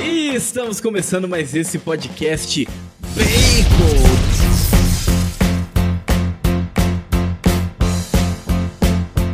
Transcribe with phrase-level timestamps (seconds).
[0.00, 2.66] E estamos começando mais esse podcast
[3.14, 4.06] Bacon.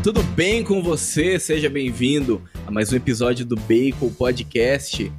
[0.02, 1.38] Tudo bem com você?
[1.38, 5.12] Seja bem-vindo a mais um episódio do Bacon Podcast.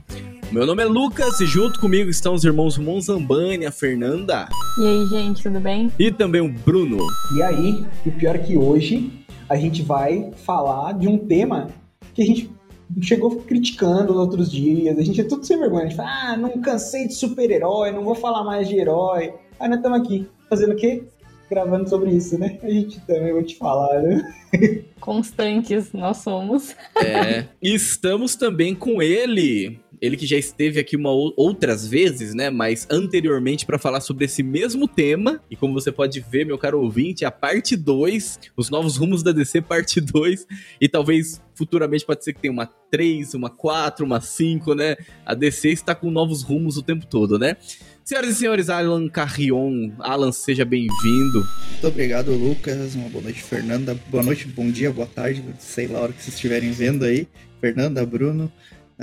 [0.52, 4.50] Meu nome é Lucas e junto comigo estão os irmãos Monzambani, a Fernanda.
[4.80, 5.92] E aí, gente, tudo bem?
[5.98, 6.98] E também o Bruno.
[7.36, 9.23] E aí, o pior é que hoje
[9.54, 11.68] a gente vai falar de um tema
[12.16, 12.50] que a gente
[13.02, 14.98] chegou criticando nos outros dias.
[14.98, 15.86] A gente é tudo sem vergonha.
[15.86, 19.32] A gente fala, ah, não cansei de super-herói, não vou falar mais de herói.
[19.60, 21.04] Aí nós estamos aqui fazendo o quê?
[21.52, 22.58] Gravando sobre isso, né?
[22.64, 24.34] A gente também vou te falar, né?
[25.00, 26.76] Constantes nós somos.
[26.96, 27.46] É.
[27.62, 32.50] Estamos também com ele, ele que já esteve aqui uma, outras vezes, né?
[32.50, 35.42] Mas anteriormente para falar sobre esse mesmo tema.
[35.50, 39.32] E como você pode ver, meu caro ouvinte, a parte 2, os novos rumos da
[39.32, 40.46] DC, parte 2.
[40.82, 44.98] E talvez futuramente pode ser que tenha uma 3, uma 4, uma 5, né?
[45.26, 47.56] A DC está com novos rumos o tempo todo, né?
[48.04, 51.48] Senhoras e senhores, Alan Carrion, Alan, seja bem-vindo.
[51.72, 52.94] Muito obrigado, Lucas.
[52.96, 53.98] Uma boa noite, Fernanda.
[54.10, 57.26] Boa noite, bom dia, boa tarde, sei lá a hora que vocês estiverem vendo aí.
[57.62, 58.52] Fernanda, Bruno.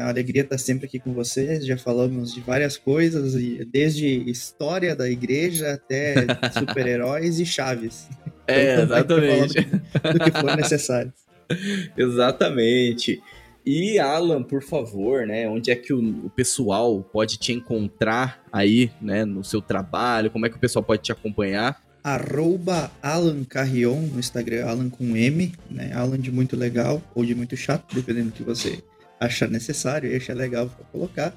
[0.01, 1.67] É uma alegria estar sempre aqui com vocês.
[1.67, 3.35] Já falamos de várias coisas,
[3.71, 6.15] desde história da igreja até
[6.59, 8.09] super-heróis e chaves.
[8.47, 9.61] É, então, exatamente.
[9.61, 11.13] Do, do que for necessário.
[11.99, 13.23] exatamente.
[13.65, 15.47] E Alan, por favor, né?
[15.47, 19.27] Onde é que o, o, pessoal pode te encontrar aí, né?
[19.27, 20.31] No seu trabalho?
[20.31, 21.79] Como é que o pessoal pode te acompanhar?
[22.03, 25.93] Arroba Alan Carrion no Instagram, Alan com M, né?
[25.93, 28.83] Alan de muito legal ou de muito chato, dependendo do que você
[29.21, 31.35] achar necessário e achar legal para colocar.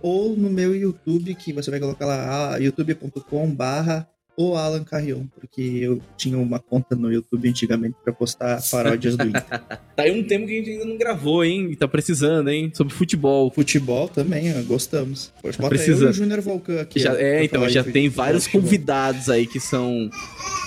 [0.00, 5.60] Ou no meu YouTube, que você vai colocar lá, youtube.com barra o Alan Carrion, porque
[5.60, 9.42] eu tinha uma conta no YouTube antigamente para postar paródias do Inter.
[9.96, 11.74] tá aí um tema que a gente ainda não gravou, hein?
[11.76, 12.70] Tá precisando, hein?
[12.74, 13.50] Sobre futebol.
[13.50, 15.32] Futebol também, gostamos.
[15.40, 16.02] Pode tá precisando.
[16.02, 17.00] eu e o Júnior Volcan aqui.
[17.00, 20.10] Já, é, então, já tem vários convidados aí que são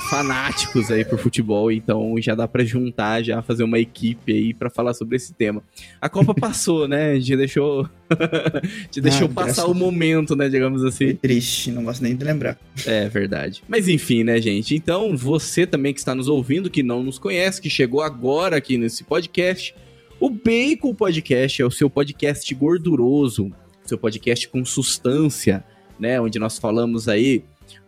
[0.10, 4.70] fanáticos aí por futebol, então já dá para juntar, já fazer uma equipe aí para
[4.70, 5.62] falar sobre esse tema.
[6.00, 7.12] A Copa passou, né?
[7.12, 7.88] A gente deixou,
[8.90, 11.16] te deixou ah, passar o momento, né, digamos assim.
[11.16, 12.58] Triste, não gosto nem de lembrar.
[12.86, 13.57] É verdade.
[13.68, 14.76] Mas enfim, né, gente?
[14.76, 18.78] Então, você também que está nos ouvindo, que não nos conhece, que chegou agora aqui
[18.78, 19.74] nesse podcast,
[20.20, 23.52] o Bacon Podcast é o seu podcast gorduroso,
[23.86, 25.64] seu podcast com substância,
[26.00, 27.44] né, onde nós falamos aí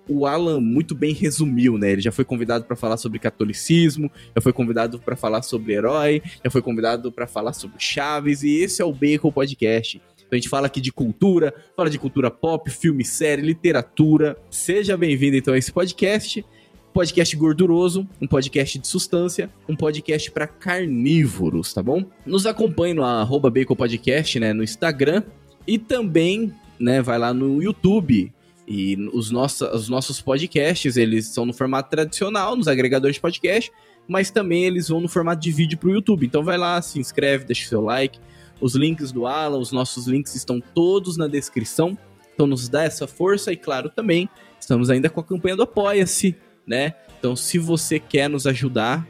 [0.10, 1.92] o Alan muito bem resumiu, né?
[1.92, 6.22] Ele já foi convidado para falar sobre catolicismo, já foi convidado para falar sobre herói,
[6.44, 10.02] já foi convidado para falar sobre Chaves, e esse é o Bacon Podcast.
[10.30, 14.38] Então a gente fala aqui de cultura, fala de cultura pop, filme, série, literatura.
[14.52, 16.46] Seja bem-vindo então a esse podcast.
[16.94, 22.06] Podcast gorduroso, um podcast de substância, um podcast para carnívoros, tá bom?
[22.28, 25.24] Nos acompanhe no arroba Bacon Podcast, né, no Instagram
[25.66, 28.32] e também, né, vai lá no YouTube,
[28.68, 33.72] e os, nosso, os nossos podcasts, eles são no formato tradicional, nos agregadores de podcast,
[34.08, 36.26] mas também eles vão no formato de vídeo para o YouTube.
[36.26, 38.20] Então vai lá, se inscreve, deixa o seu like.
[38.62, 41.98] Os links do Alan, os nossos links estão todos na descrição.
[42.34, 46.36] Então nos dá essa força e claro também, estamos ainda com a campanha do Apoia-se,
[46.66, 46.94] né?
[47.18, 49.06] Então se você quer nos ajudar,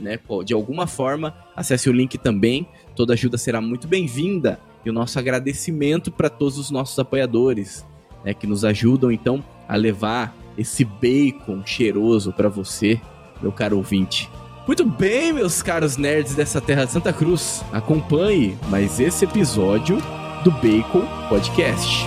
[0.00, 2.66] né, de alguma forma, acesse o link também.
[2.96, 4.58] Toda ajuda será muito bem-vinda.
[4.84, 7.86] E o nosso agradecimento para todos os nossos apoiadores
[8.24, 13.00] né, que nos ajudam então a levar esse bacon cheiroso para você,
[13.40, 14.28] meu caro ouvinte.
[14.66, 19.98] Muito bem, meus caros nerds dessa terra de Santa Cruz, acompanhe mais esse episódio
[20.44, 22.06] do Bacon Podcast.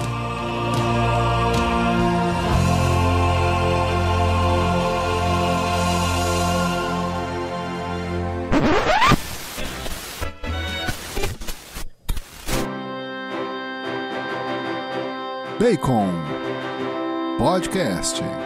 [15.60, 16.14] Bacon
[17.38, 18.45] Podcast.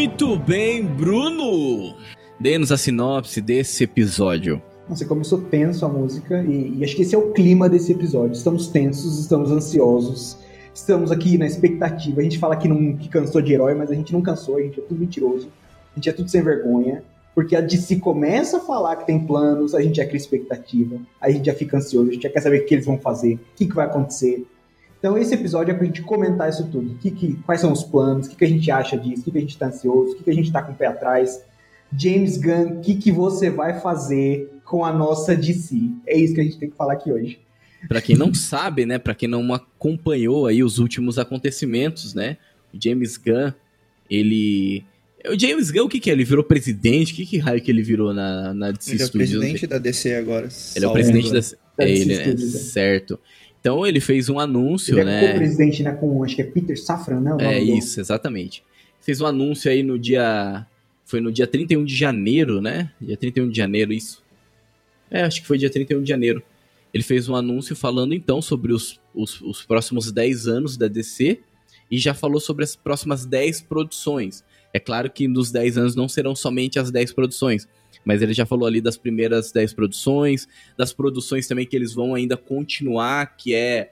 [0.00, 1.94] Muito bem, Bruno!
[2.40, 4.62] Dê-nos a sinopse desse episódio.
[4.88, 8.32] Você começou tenso a música e, e acho que esse é o clima desse episódio.
[8.32, 10.38] Estamos tensos, estamos ansiosos,
[10.72, 12.22] estamos aqui na expectativa.
[12.22, 14.62] A gente fala que, não, que cansou de herói, mas a gente não cansou, a
[14.62, 15.50] gente é tudo mentiroso,
[15.92, 17.02] a gente é tudo sem vergonha
[17.34, 21.30] porque a DC começa a falar que tem planos, a gente já cria expectativa, a
[21.30, 23.40] gente já fica ansioso, a gente já quer saber o que eles vão fazer, o
[23.54, 24.46] que, que vai acontecer.
[25.00, 26.94] Então esse episódio é pra gente comentar isso tudo.
[26.96, 29.30] Que, que, quais são os planos, o que, que a gente acha disso, o que,
[29.32, 31.42] que a gente tá ansioso, o que, que a gente tá com o pé atrás.
[31.96, 35.76] James Gunn, o que, que você vai fazer com a nossa DC?
[36.06, 37.40] É isso que a gente tem que falar aqui hoje.
[37.88, 42.36] Para quem não sabe, né, para quem não acompanhou aí os últimos acontecimentos, né,
[42.72, 43.52] O James Gunn,
[44.08, 44.84] ele.
[45.26, 46.12] O James Gunn, o que, que é?
[46.12, 47.12] Ele virou presidente?
[47.12, 49.30] O que, que raio que ele virou na, na DC Ele é o Studios?
[49.30, 50.48] presidente da DC agora.
[50.76, 51.40] Ele é o presidente da.
[51.40, 52.24] Da É DC ele, né?
[52.24, 52.58] Studios, é.
[52.58, 53.18] Certo.
[53.60, 55.32] Então ele fez um anúncio, Ele é né?
[55.32, 57.36] co-presidente, né, com, acho que é Peter Safran, né?
[57.40, 58.64] É isso, exatamente.
[59.00, 60.66] Fez um anúncio aí no dia.
[61.04, 62.90] Foi no dia 31 de janeiro, né?
[63.00, 64.22] Dia 31 de janeiro, isso.
[65.10, 66.42] É, acho que foi dia 31 de janeiro.
[66.92, 71.40] Ele fez um anúncio falando então sobre os, os, os próximos 10 anos da DC
[71.90, 74.44] e já falou sobre as próximas 10 produções.
[74.72, 77.68] É claro que nos 10 anos não serão somente as 10 produções,
[78.04, 82.14] mas ele já falou ali das primeiras 10 produções, das produções também que eles vão
[82.14, 83.90] ainda continuar, que é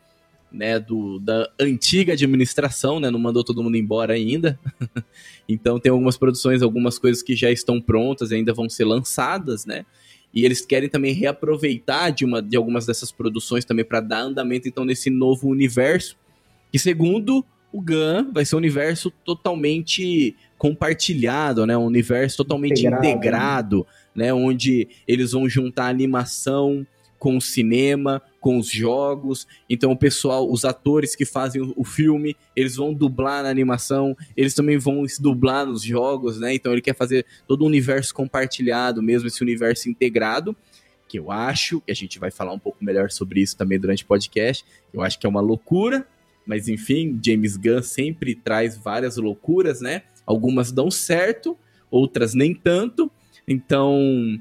[0.50, 4.58] né, do, da antiga administração, né, não mandou todo mundo embora ainda.
[5.48, 9.66] então tem algumas produções, algumas coisas que já estão prontas e ainda vão ser lançadas,
[9.66, 9.84] né?
[10.32, 14.68] E eles querem também reaproveitar de, uma, de algumas dessas produções também para dar andamento
[14.68, 16.16] então nesse novo universo,
[16.70, 21.76] que segundo o Gun vai ser um universo totalmente compartilhado, né?
[21.76, 23.10] Um universo totalmente Integrado, né?
[23.10, 23.84] integrado, né?
[24.32, 26.86] Onde eles vão juntar animação
[27.18, 29.46] com o cinema, com os jogos.
[29.68, 34.16] Então o pessoal, os atores que fazem o, o filme, eles vão dublar na animação,
[34.36, 36.54] eles também vão se dublar nos jogos, né?
[36.54, 40.56] Então ele quer fazer todo o universo compartilhado, mesmo esse universo integrado,
[41.08, 44.04] que eu acho, que a gente vai falar um pouco melhor sobre isso também durante
[44.04, 44.64] o podcast.
[44.92, 46.06] Eu acho que é uma loucura,
[46.46, 50.02] mas enfim, James Gunn sempre traz várias loucuras, né?
[50.24, 51.58] Algumas dão certo,
[51.90, 53.10] outras nem tanto.
[53.48, 54.38] Então,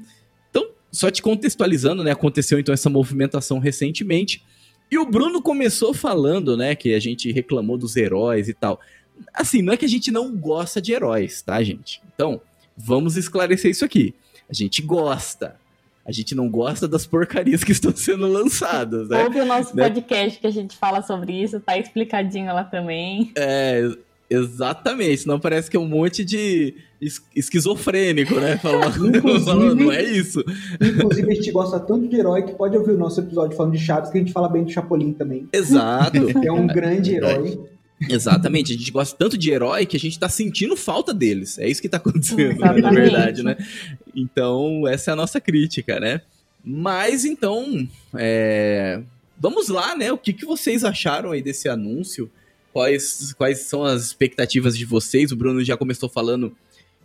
[0.50, 2.10] então só te contextualizando, né?
[2.12, 4.42] Aconteceu então essa movimentação recentemente.
[4.90, 8.80] E o Bruno começou falando, né, que a gente reclamou dos heróis e tal.
[9.34, 12.00] Assim, não é que a gente não gosta de heróis, tá, gente?
[12.14, 12.40] Então,
[12.76, 14.14] vamos esclarecer isso aqui.
[14.48, 15.56] A gente gosta.
[16.06, 19.24] A gente não gosta das porcarias que estão sendo lançadas, né?
[19.24, 19.82] Ouve o nosso Né?
[19.82, 23.30] podcast que a gente fala sobre isso, tá explicadinho lá também.
[23.36, 23.82] É,
[24.30, 25.26] exatamente.
[25.26, 28.58] Não parece que é um monte de es- esquizofrênico, né?
[28.62, 30.44] Falando, falando, não é isso.
[30.80, 33.78] Inclusive, a gente gosta tanto de herói que pode ouvir o nosso episódio falando de
[33.78, 35.48] Chaves, que a gente fala bem do Chapolin também.
[35.52, 36.18] Exato.
[36.44, 37.58] É um grande herói.
[38.08, 41.58] Exatamente, a gente gosta tanto de herói que a gente tá sentindo falta deles.
[41.58, 43.56] É isso que tá acontecendo, né, na verdade, né?
[44.14, 46.20] Então, essa é a nossa crítica, né?
[46.64, 49.00] Mas então, é,
[49.38, 50.12] vamos lá, né?
[50.12, 52.30] O que, que vocês acharam aí desse anúncio?
[52.72, 55.32] Quais, quais são as expectativas de vocês?
[55.32, 56.54] O Bruno já começou falando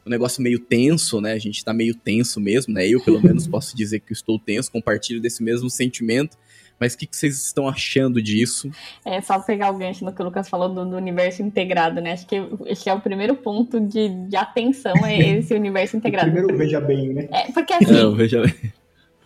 [0.06, 1.34] um negócio meio tenso, né?
[1.34, 2.88] A gente tá meio tenso mesmo, né?
[2.88, 6.38] Eu, pelo menos, posso dizer que eu estou tenso, compartilho desse mesmo sentimento.
[6.80, 8.70] Mas o que, que vocês estão achando disso?
[9.06, 12.14] É só pegar o gancho no que o Lucas falou do, do universo integrado, né?
[12.14, 12.36] Acho que
[12.66, 16.32] esse é o primeiro ponto de, de atenção, é esse universo integrado.
[16.32, 17.30] Primeiro, veja bem, né?
[17.32, 18.74] É, porque assim, Não, veja bem.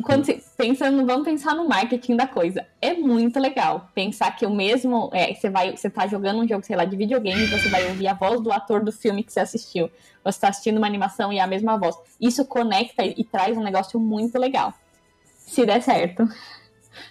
[0.04, 2.66] Quando se, pensando, vamos pensar no marketing da coisa.
[2.82, 6.64] É muito legal pensar que o mesmo, é, você vai, você tá jogando um jogo,
[6.64, 9.40] sei lá, de videogame, você vai ouvir a voz do ator do filme que você
[9.40, 9.90] assistiu.
[10.24, 11.96] Você tá assistindo uma animação e é a mesma voz.
[12.20, 14.74] Isso conecta e, e traz um negócio muito legal.
[15.38, 16.28] Se der certo.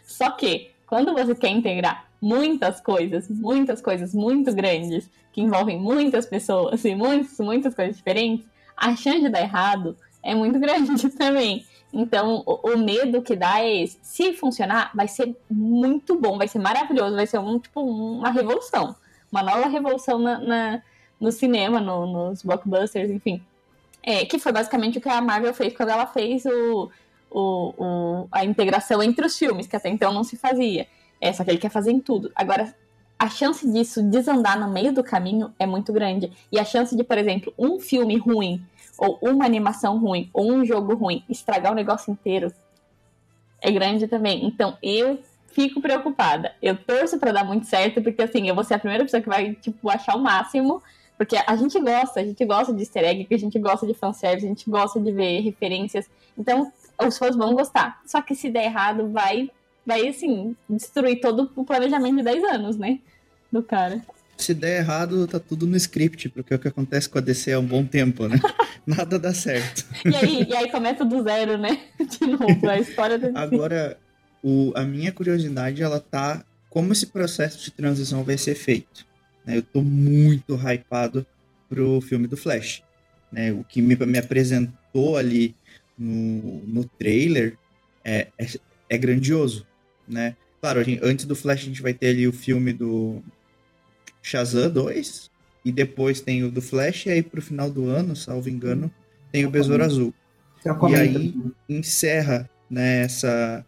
[0.04, 6.26] Só que quando você quer integrar muitas coisas, muitas coisas muito grandes, que envolvem muitas
[6.26, 8.46] pessoas e muitas, muitas coisas diferentes,
[8.76, 11.64] a chance de dar errado é muito grande também.
[11.98, 13.98] Então, o, o medo que dá é esse.
[14.02, 18.94] Se funcionar, vai ser muito bom, vai ser maravilhoso, vai ser um, tipo, uma revolução.
[19.32, 20.82] Uma nova revolução na, na-
[21.18, 23.42] no cinema, no- nos blockbusters, enfim.
[24.02, 26.90] É, que foi basicamente o que a Marvel fez quando ela fez o,
[27.30, 30.86] o, o- a integração entre os filmes, que até então não se fazia.
[31.20, 32.30] É, só que ele quer fazer em tudo.
[32.36, 32.74] Agora,
[33.18, 36.30] a chance disso desandar no meio do caminho é muito grande.
[36.52, 38.62] E a chance de, por exemplo, um filme ruim,
[38.98, 42.52] ou uma animação ruim, ou um jogo ruim, estragar o negócio inteiro
[43.60, 44.46] é grande também.
[44.46, 46.52] Então, eu fico preocupada.
[46.62, 49.28] Eu torço pra dar muito certo, porque assim, eu vou ser a primeira pessoa que
[49.28, 50.82] vai, tipo, achar o máximo.
[51.16, 54.44] Porque a gente gosta, a gente gosta de easter egg, a gente gosta de fanservice,
[54.44, 56.06] a gente gosta de ver referências.
[56.36, 56.70] Então,
[57.02, 58.02] os fãs vão gostar.
[58.06, 59.50] Só que se der errado, vai,
[59.84, 62.98] vai assim, destruir todo o planejamento de 10 anos, né?
[63.50, 64.02] Do cara.
[64.36, 67.52] Se der errado, tá tudo no script, porque é o que acontece com a DC
[67.52, 68.38] há um bom tempo, né?
[68.98, 69.84] Nada dá certo.
[70.04, 71.80] E aí, e aí começa do zero, né?
[71.98, 73.98] De novo, a história do Agora,
[74.42, 79.06] o, a minha curiosidade, ela tá como esse processo de transição vai ser feito.
[79.44, 79.56] né?
[79.56, 81.26] Eu tô muito hypado
[81.68, 82.82] pro filme do Flash.
[83.32, 83.50] né?
[83.52, 85.54] O que me, me apresentou ali
[85.98, 87.56] no, no trailer
[88.04, 88.46] é, é,
[88.90, 89.66] é grandioso,
[90.06, 90.36] né?
[90.60, 93.20] Claro, gente- antes do Flash a gente vai ter ali o filme do
[94.22, 95.30] Shazam 2,
[95.66, 98.88] e depois tem o do Flash, e aí pro final do ano, salvo engano,
[99.32, 100.14] tem o Besouro Azul
[100.78, 101.18] comenta.
[101.18, 101.34] aí-
[101.68, 103.66] encerra né, essa,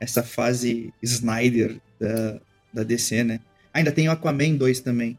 [0.00, 2.40] essa fase Snyder da,
[2.74, 3.38] da DC, né?
[3.72, 5.16] Ainda tem o Aquaman 2 também.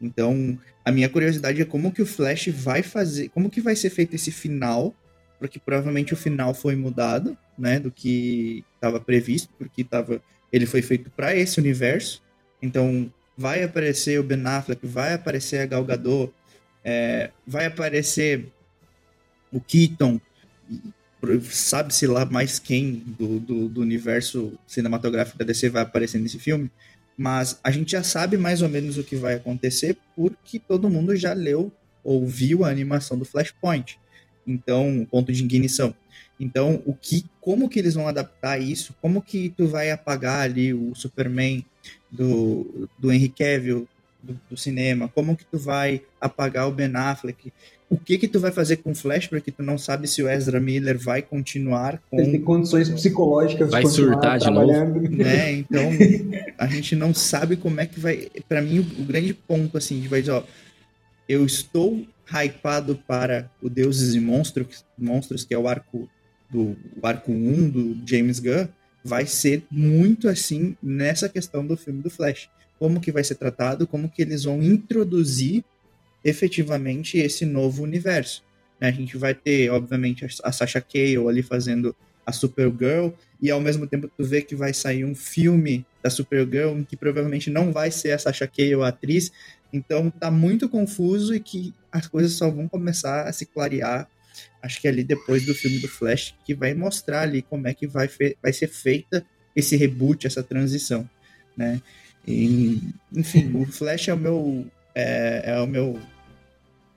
[0.00, 3.90] Então, a minha curiosidade é como que o Flash vai fazer, como que vai ser
[3.90, 4.94] feito esse final,
[5.40, 10.82] porque provavelmente o final foi mudado, né, do que estava previsto, porque tava, ele foi
[10.82, 12.22] feito para esse universo.
[12.62, 16.30] Então, vai aparecer o Ben Affleck, vai aparecer a Gal Gadot,
[16.84, 18.52] é, vai aparecer
[19.50, 20.20] o Keaton,
[21.50, 26.70] sabe-se lá mais quem do, do, do, universo cinematográfico da DC vai aparecer nesse filme,
[27.16, 31.16] mas a gente já sabe mais ou menos o que vai acontecer porque todo mundo
[31.16, 31.72] já leu
[32.04, 33.98] ou viu a animação do Flashpoint.
[34.46, 35.94] Então, ponto de ignição.
[36.38, 38.94] Então, o que, como que eles vão adaptar isso?
[39.00, 41.64] Como que tu vai apagar ali o Superman
[42.10, 43.88] do, do Henry Cavill
[44.22, 45.08] do, do cinema?
[45.08, 47.52] Como que tu vai apagar o Ben Affleck?
[47.90, 50.28] o que que tu vai fazer com o Flash, porque tu não sabe se o
[50.28, 52.20] Ezra Miller vai continuar com...
[52.20, 55.00] Ele tem condições psicológicas vai de surtar de novo.
[55.10, 55.50] Né?
[55.70, 55.82] Então,
[56.56, 58.28] a gente não sabe como é que vai...
[58.48, 60.44] para mim, o, grande ponto, assim, de vai dizer, ó,
[61.28, 66.08] eu estou hypado para o Deuses e Monstros, Monstros que é o arco
[66.48, 68.68] do o arco 1 do James Gunn,
[69.04, 72.50] vai ser muito assim nessa questão do filme do Flash.
[72.78, 75.64] Como que vai ser tratado, como que eles vão introduzir
[76.24, 78.42] efetivamente esse novo universo.
[78.80, 83.86] A gente vai ter, obviamente, a Sasha Cale ali fazendo a Supergirl, e ao mesmo
[83.86, 88.12] tempo tu vê que vai sair um filme da Supergirl que provavelmente não vai ser
[88.12, 89.32] a Sasha Cale a atriz,
[89.72, 94.08] então tá muito confuso e que as coisas só vão começar a se clarear,
[94.62, 97.86] acho que ali depois do filme do Flash, que vai mostrar ali como é que
[97.86, 98.08] vai,
[98.42, 101.08] vai ser feita esse reboot, essa transição,
[101.56, 101.80] né?
[102.26, 102.80] E,
[103.14, 105.98] enfim, o Flash é o meu é, é o meu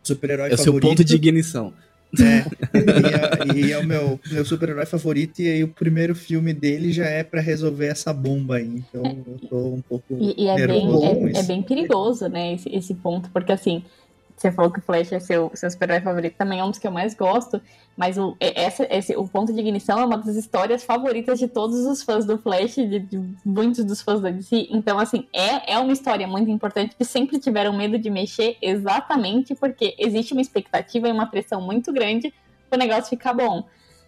[0.04, 0.60] super-herói favorito.
[0.60, 1.74] É o seu ponto de ignição.
[2.20, 2.46] É,
[2.78, 6.92] e, é, e é o meu, meu super-herói favorito, e aí o primeiro filme dele
[6.92, 8.84] já é para resolver essa bomba aí.
[8.88, 10.16] Então eu tô um pouco.
[10.20, 13.84] E, e é, bem, é, é, bem perigoso, né, esse, esse ponto, porque assim,
[14.44, 16.86] você falou que o Flash é seu, seu super-herói favorito, também é um dos que
[16.86, 17.62] eu mais gosto,
[17.96, 21.86] mas o, essa, esse, o ponto de ignição é uma das histórias favoritas de todos
[21.86, 24.68] os fãs do Flash, de, de muitos dos fãs da DC.
[24.70, 29.56] Então, assim, é, é uma história muito importante que sempre tiveram medo de mexer, exatamente
[29.56, 32.34] porque existe uma expectativa e uma pressão muito grande
[32.70, 33.64] para o negócio ficar bom.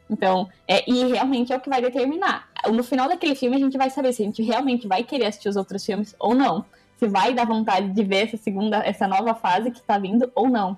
[0.09, 2.49] Então, é, e realmente é o que vai determinar.
[2.69, 5.47] No final daquele filme, a gente vai saber se a gente realmente vai querer assistir
[5.47, 6.65] os outros filmes ou não
[6.97, 10.49] se vai dar vontade de ver essa segunda, essa nova fase que tá vindo ou
[10.49, 10.77] não.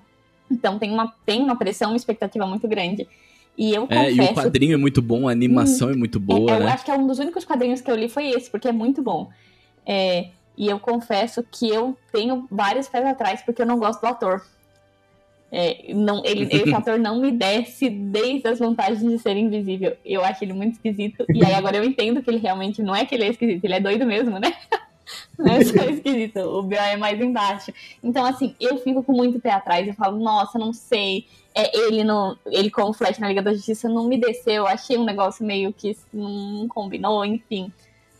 [0.50, 3.06] Então tem uma, tem uma pressão, uma expectativa muito grande.
[3.56, 4.20] E eu é, confesso...
[4.20, 6.64] e o quadrinho é muito bom, a animação hum, é muito boa, é, né?
[6.66, 8.72] Eu acho que é um dos únicos quadrinhos que eu li foi esse, porque é
[8.72, 9.30] muito bom.
[9.84, 14.06] É, e eu confesso que eu tenho vários pés atrás, porque eu não gosto do
[14.06, 14.42] ator.
[15.50, 19.96] É, não, ele, esse ator não me desce desde as vantagens de ser invisível.
[20.04, 21.24] Eu acho ele muito esquisito.
[21.32, 23.74] E aí agora eu entendo que ele realmente não é que ele é esquisito, ele
[23.74, 24.52] é doido mesmo, né?
[25.38, 26.78] Não é só esquisito, o B.O.
[26.78, 27.72] é mais embaixo.
[28.02, 29.86] Então, assim, eu fico com muito pé atrás.
[29.86, 31.26] Eu falo, nossa, não sei.
[31.54, 34.66] É, ele, no, ele com o Flash na Liga da Justiça não me desceu.
[34.66, 37.72] Achei um negócio meio que não combinou, enfim.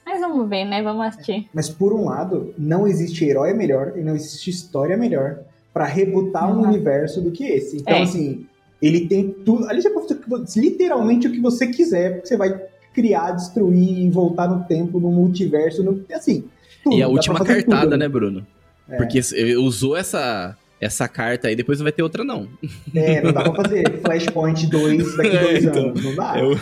[0.04, 0.82] Mas vamos ver, né?
[0.82, 1.48] Vamos assistir.
[1.52, 5.40] Mas por um lado, não existe herói melhor e não existe história melhor
[5.72, 6.62] para rebutar uhum.
[6.62, 7.76] um universo do que esse.
[7.76, 8.02] Então, é.
[8.02, 8.46] assim,
[8.80, 9.68] ele tem tudo.
[9.68, 12.58] Ali já pode fazer literalmente o que você quiser, porque você vai
[12.94, 16.44] criar, destruir, voltar no tempo, no multiverso, no, assim.
[16.90, 18.46] Tudo, e a última cartada, tudo, né, Bruno?
[18.88, 18.96] É.
[18.96, 19.20] Porque
[19.56, 22.48] usou essa, essa carta aí, depois não vai ter outra, não.
[22.94, 26.04] É, não dá pra fazer Flashpoint 2 daqui a dois é, então, anos.
[26.04, 26.38] Não dá.
[26.38, 26.58] Eu...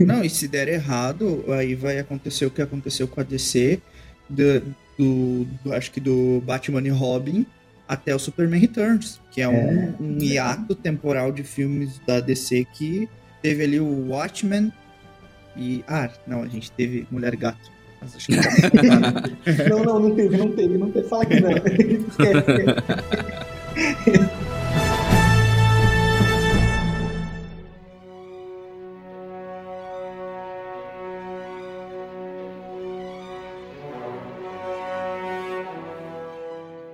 [0.06, 3.80] não, e se der errado, aí vai acontecer o que aconteceu com a DC,
[4.28, 4.60] do,
[4.98, 7.46] do, do acho que do Batman e Robin
[7.88, 9.48] até o Superman Returns, que é, é.
[9.48, 13.08] Um, um hiato temporal de filmes da DC que
[13.40, 14.72] teve ali o Watchmen
[15.56, 15.84] e.
[15.86, 17.75] Ah, não, a gente teve Mulher Gato.
[19.68, 21.08] não, não, não teve, não teve, não teve.
[21.08, 21.50] Fala que não.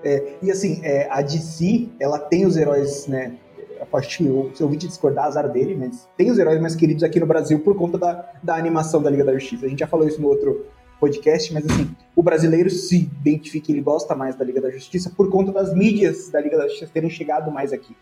[0.05, 3.37] É, e assim, é, a DC, ela tem os heróis, né?
[3.81, 7.03] A partir, se eu ouvir te discordar, azar dele, mas tem os heróis mais queridos
[7.03, 9.67] aqui no Brasil por conta da, da animação da Liga da Justiça.
[9.67, 10.67] A gente já falou isso no outro
[11.03, 15.29] podcast, mas assim, o brasileiro se identifica, ele gosta mais da Liga da Justiça por
[15.29, 17.97] conta das mídias da Liga da Justiça terem chegado mais aqui.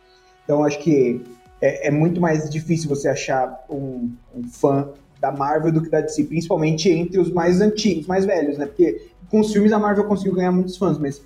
[0.45, 1.23] Então acho que
[1.63, 6.03] é, é muito mais difícil você achar um, um, fã da Marvel do que da
[6.03, 8.67] DC, principalmente entre os mais antigos, mais velhos, né?
[8.67, 11.23] Porque com os filmes a Marvel conseguiu ganhar muitos fãs, mas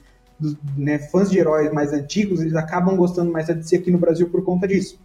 [0.76, 4.28] né, fãs de heróis mais antigos, eles acabam gostando mais da DC aqui no Brasil
[4.30, 5.00] por conta disso.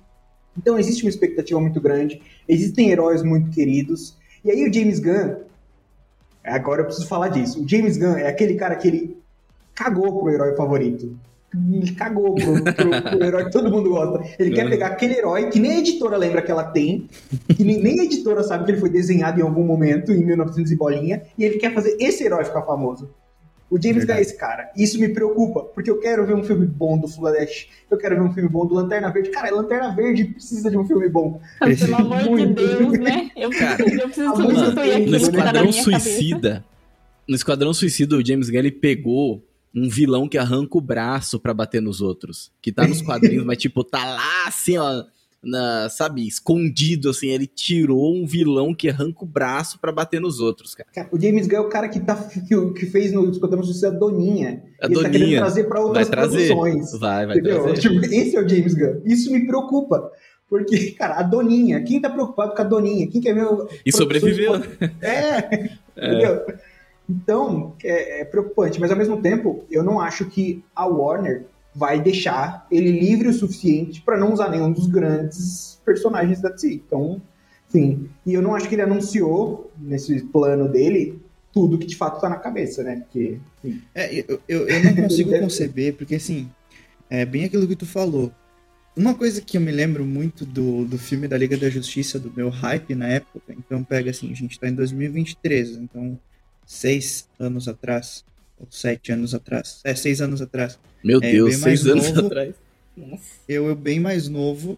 [0.55, 5.48] Então existe uma expectativa muito grande, existem heróis muito queridos, e aí o James Gunn,
[6.43, 7.63] Agora eu preciso falar disso.
[7.63, 9.17] O James Gunn é aquele cara que ele
[9.75, 11.15] cagou pro herói favorito.
[11.71, 14.23] Ele cagou pro, pro, pro herói que todo mundo gosta.
[14.37, 14.69] Ele quer É.
[14.69, 17.09] pegar aquele herói que nem a editora lembra que ela tem,
[17.55, 20.71] que nem, nem a editora sabe que ele foi desenhado em algum momento, em 1900
[20.71, 23.09] e bolinha, e ele quer fazer esse herói ficar famoso.
[23.69, 24.21] O James é Verdade.
[24.21, 24.71] esse cara.
[24.75, 28.21] Isso me preocupa, porque eu quero ver um filme bom do Flash, eu quero ver
[28.21, 29.29] um filme bom do Lanterna Verde.
[29.29, 31.39] Cara, Lanterna Verde precisa de um filme bom.
[31.59, 32.47] Pelo amor de.
[32.47, 33.29] Deus, né?
[33.35, 35.83] Eu Cara, preciso, eu preciso substituir aquilo No na Esquadrão minha cabeça.
[35.83, 36.65] Suicida.
[37.27, 41.53] No Esquadrão Suicida, o James Gunn ele pegou um vilão que arranca o braço pra
[41.53, 42.51] bater nos outros.
[42.61, 45.03] Que tá nos quadrinhos, mas tipo, tá lá assim, ó.
[45.41, 47.27] Na, sabe, escondido, assim.
[47.29, 50.89] Ele tirou um vilão que arranca o braço pra bater nos outros, cara.
[50.93, 53.87] Cara, o James Gunn é o cara que, tá, que, que fez no Esquadrão Suicida
[53.87, 54.63] a Doninha.
[54.81, 55.39] A Ele tá querendo Doninha.
[55.39, 56.47] trazer pra Vai outras trazer.
[56.49, 56.91] produções.
[56.99, 57.63] Vai, vai Entendeu?
[57.63, 57.79] trazer.
[57.81, 59.01] Tipo, esse é o James Gunn.
[59.05, 60.11] Isso me preocupa.
[60.49, 63.07] Porque, cara, a Doninha, quem tá preocupado com a Doninha?
[63.07, 63.67] Quem quer ver o.
[63.85, 64.53] E sobreviveu.
[65.01, 66.45] É, entendeu?
[67.09, 68.79] Então, é, é preocupante.
[68.79, 71.45] Mas ao mesmo tempo, eu não acho que a Warner
[71.79, 76.73] vai deixar ele livre o suficiente pra não usar nenhum dos grandes personagens da DC.
[76.73, 77.21] Então,
[77.69, 78.09] sim.
[78.25, 81.17] E eu não acho que ele anunciou, nesse plano dele,
[81.53, 82.97] tudo que de fato tá na cabeça, né?
[82.97, 86.49] Porque, enfim, É, eu, eu, eu não consigo conceber, porque assim,
[87.09, 88.29] é bem aquilo que tu falou.
[88.93, 92.33] Uma coisa que eu me lembro muito do, do filme da Liga da Justiça, do
[92.35, 96.19] meu hype na época, então pega assim, a gente tá em 2023, então
[96.65, 98.25] seis anos atrás,
[98.59, 102.27] ou sete anos atrás, é, seis anos atrás, Meu É, Deus, seis anos novo.
[102.27, 102.55] atrás.
[103.47, 104.77] eu, eu bem mais novo,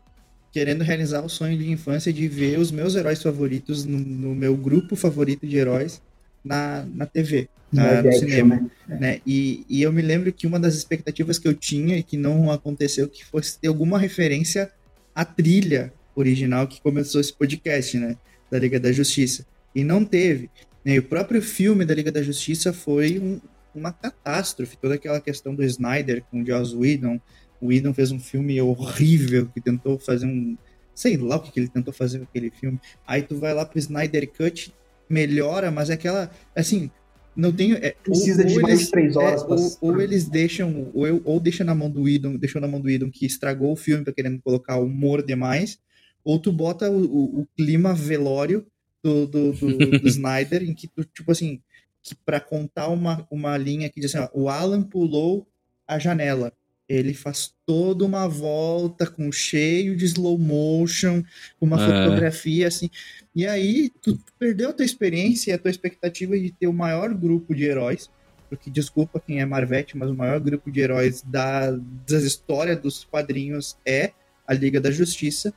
[0.51, 4.55] querendo realizar o sonho de infância de ver os meus heróis favoritos no, no meu
[4.55, 6.01] grupo favorito de heróis
[6.43, 8.97] na, na TV, na, no cinema né?
[8.99, 9.21] né?
[9.25, 12.51] E, e eu me lembro que uma das expectativas que eu tinha e que não
[12.51, 14.71] aconteceu que fosse ter alguma referência
[15.15, 18.17] à trilha original que começou esse podcast, né?
[18.51, 19.45] Da Liga da Justiça.
[19.73, 20.49] E não teve.
[20.83, 20.95] né?
[20.95, 23.39] E o próprio filme da Liga da Justiça foi um-
[23.75, 24.77] uma catástrofe.
[24.77, 27.19] Toda aquela questão do Snyder com o Joss Whedon.
[27.59, 30.57] O Whedon fez um filme horrível que tentou fazer um...
[30.93, 32.79] Sei lá o que, que ele tentou fazer com aquele filme.
[33.07, 34.73] Aí tu vai lá pro Snyder Cut,
[35.09, 36.29] melhora, mas é aquela...
[36.55, 36.89] Assim,
[37.35, 37.73] não tem...
[37.73, 40.91] É, Precisa ou- de ou mais eles- três horas é, pra- ou, ou eles deixam,
[40.93, 43.71] ou, eu- ou deixa na mão do Idon, deixou na mão do Idon que estragou
[43.71, 45.79] o filme pra querendo colocar humor demais,
[46.23, 48.65] ou tu bota o, o- o clima velório
[49.03, 51.61] do, do, do, do Snyder, em que tu, tipo assim,
[52.03, 55.45] que pra contar uma, uma linha que diz assim, ó, o Alan pulou
[55.87, 56.51] a janela.
[56.89, 61.23] Ele faz toda uma volta com cheio de slow motion,
[61.59, 62.03] com uma Ah.
[62.05, 62.89] fotografia assim.
[63.33, 67.13] E aí tu perdeu a tua experiência e a tua expectativa de ter o maior
[67.13, 68.09] grupo de heróis.
[68.49, 71.71] Porque desculpa quem é Marvete, mas o maior grupo de heróis da,
[72.05, 74.11] das histórias dos quadrinhos é
[74.45, 75.53] a Liga da Justiça.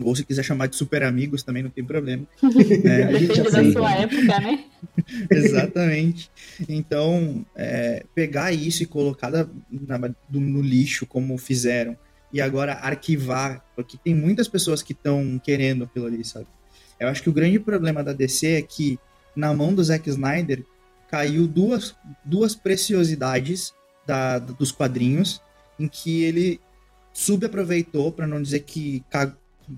[0.00, 2.26] Ou se quiser chamar de super amigos também não tem problema.
[2.84, 3.02] né?
[3.08, 4.64] A gente da sua época, né?
[5.30, 6.30] Exatamente.
[6.68, 11.96] Então, é, pegar isso e colocar na- no lixo, como fizeram,
[12.32, 16.46] e agora arquivar, porque tem muitas pessoas que estão querendo aquilo ali, sabe?
[16.98, 18.98] Eu acho que o grande problema da DC é que,
[19.36, 20.64] na mão do Zack Snyder,
[21.10, 23.74] caiu duas, duas preciosidades
[24.06, 25.42] da- dos quadrinhos,
[25.78, 26.60] em que ele
[27.12, 29.04] subaproveitou, para não dizer que,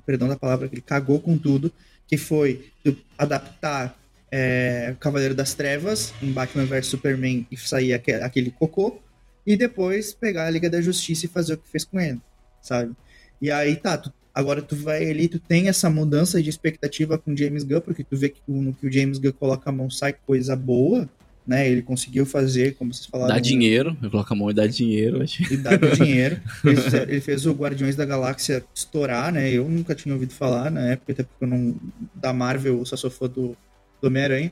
[0.06, 1.72] perdão da palavra, que ele cagou com tudo,
[2.06, 2.70] que foi
[3.16, 3.96] adaptar
[4.30, 9.00] é, Cavaleiro das Trevas em Batman vs Superman e sair aque- aquele cocô,
[9.46, 12.20] e depois pegar a Liga da Justiça e fazer o que fez com ele,
[12.60, 12.92] sabe?
[13.40, 17.36] E aí tá, tu- agora tu vai ali, tu tem essa mudança de expectativa com
[17.36, 20.14] James Gunn, porque tu vê que no que o James Gunn coloca a mão sai
[20.26, 21.08] coisa boa,
[21.46, 21.68] né?
[21.68, 25.22] Ele conseguiu fazer, como vocês falaram, Dá dinheiro, eu coloco a mão e dá dinheiro.
[25.22, 25.52] acho.
[25.52, 26.40] e dá dinheiro.
[26.64, 29.50] Ele fez, ele fez o Guardiões da Galáxia estourar, né?
[29.50, 31.76] Eu nunca tinha ouvido falar na época, até porque eu não.
[32.14, 33.56] Da Marvel, eu só sou fã do,
[34.00, 34.50] do Homem-Aranha.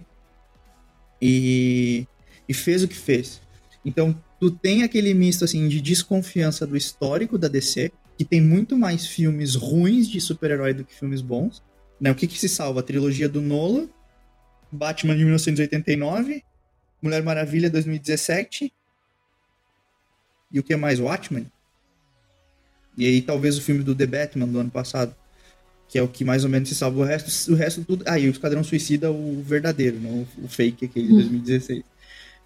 [1.20, 2.07] E,
[2.48, 3.40] e fez o que fez.
[3.85, 8.76] Então, tu tem aquele misto assim de desconfiança do histórico da DC, que tem muito
[8.76, 11.62] mais filmes ruins de super-herói do que filmes bons.
[12.00, 12.11] Né?
[12.11, 12.81] O que, que se salva?
[12.81, 13.88] A trilogia do Nolan,
[14.70, 16.42] Batman de 1989,
[17.02, 18.72] Mulher Maravilha 2017
[20.52, 21.00] e o que mais?
[21.00, 21.50] Watchmen?
[22.96, 25.14] E aí talvez o filme do The Batman do ano passado,
[25.88, 27.52] que é o que mais ou menos se salva o resto.
[27.52, 28.04] O resto tudo.
[28.06, 31.82] Ah, e o Esquadrão Suicida, o verdadeiro, não o fake aquele de 2016,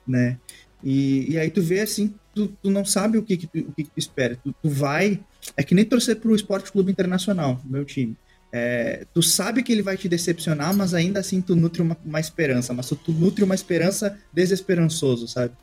[0.06, 0.38] né?
[0.82, 3.72] E, e aí tu vê assim, tu, tu não sabe o que, que tu, o
[3.72, 4.36] que, que tu espera.
[4.36, 5.20] Tu, tu vai.
[5.56, 8.16] É que nem torcer pro Esporte Clube Internacional, meu time.
[8.52, 12.20] É, tu sabe que ele vai te decepcionar, mas ainda assim tu nutre uma, uma
[12.20, 12.72] esperança.
[12.72, 15.54] Mas tu, nutre uma esperança desesperançoso, sabe?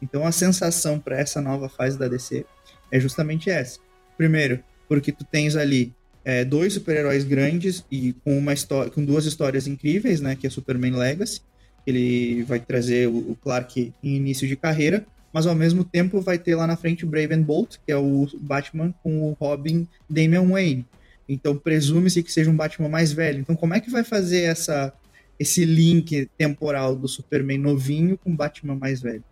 [0.00, 2.44] Então a sensação para essa nova fase da DC
[2.90, 3.78] é justamente essa.
[4.16, 9.24] Primeiro, porque tu tens ali é, dois super-heróis grandes e com uma história, com duas
[9.24, 10.36] histórias incríveis, né?
[10.36, 11.40] Que é Superman Legacy,
[11.86, 16.38] ele vai trazer o, o Clark em início de carreira, mas ao mesmo tempo vai
[16.38, 19.88] ter lá na frente o Brave and Bolt, que é o Batman com o Robin
[20.08, 20.84] Damian Wayne.
[21.28, 23.40] Então presume-se que seja um Batman mais velho.
[23.40, 24.92] Então como é que vai fazer essa
[25.38, 29.24] esse link temporal do Superman novinho com Batman mais velho?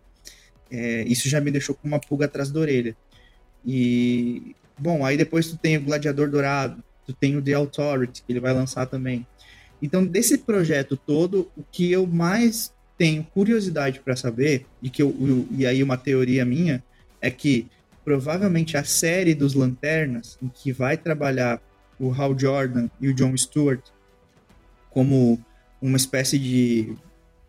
[0.69, 2.95] É, isso já me deixou com uma pulga atrás da orelha.
[3.65, 8.31] E bom, aí depois tu tem o Gladiador Dourado, tu tem o The Authority que
[8.31, 9.25] ele vai lançar também.
[9.81, 15.15] Então desse projeto todo, o que eu mais tenho curiosidade para saber e que eu,
[15.19, 16.83] eu, e aí uma teoria minha
[17.19, 17.67] é que
[18.03, 21.61] provavelmente a série dos Lanternas, em que vai trabalhar
[22.01, 23.81] o Hal Jordan e o John Stewart
[24.89, 25.39] como
[25.81, 26.93] uma espécie de.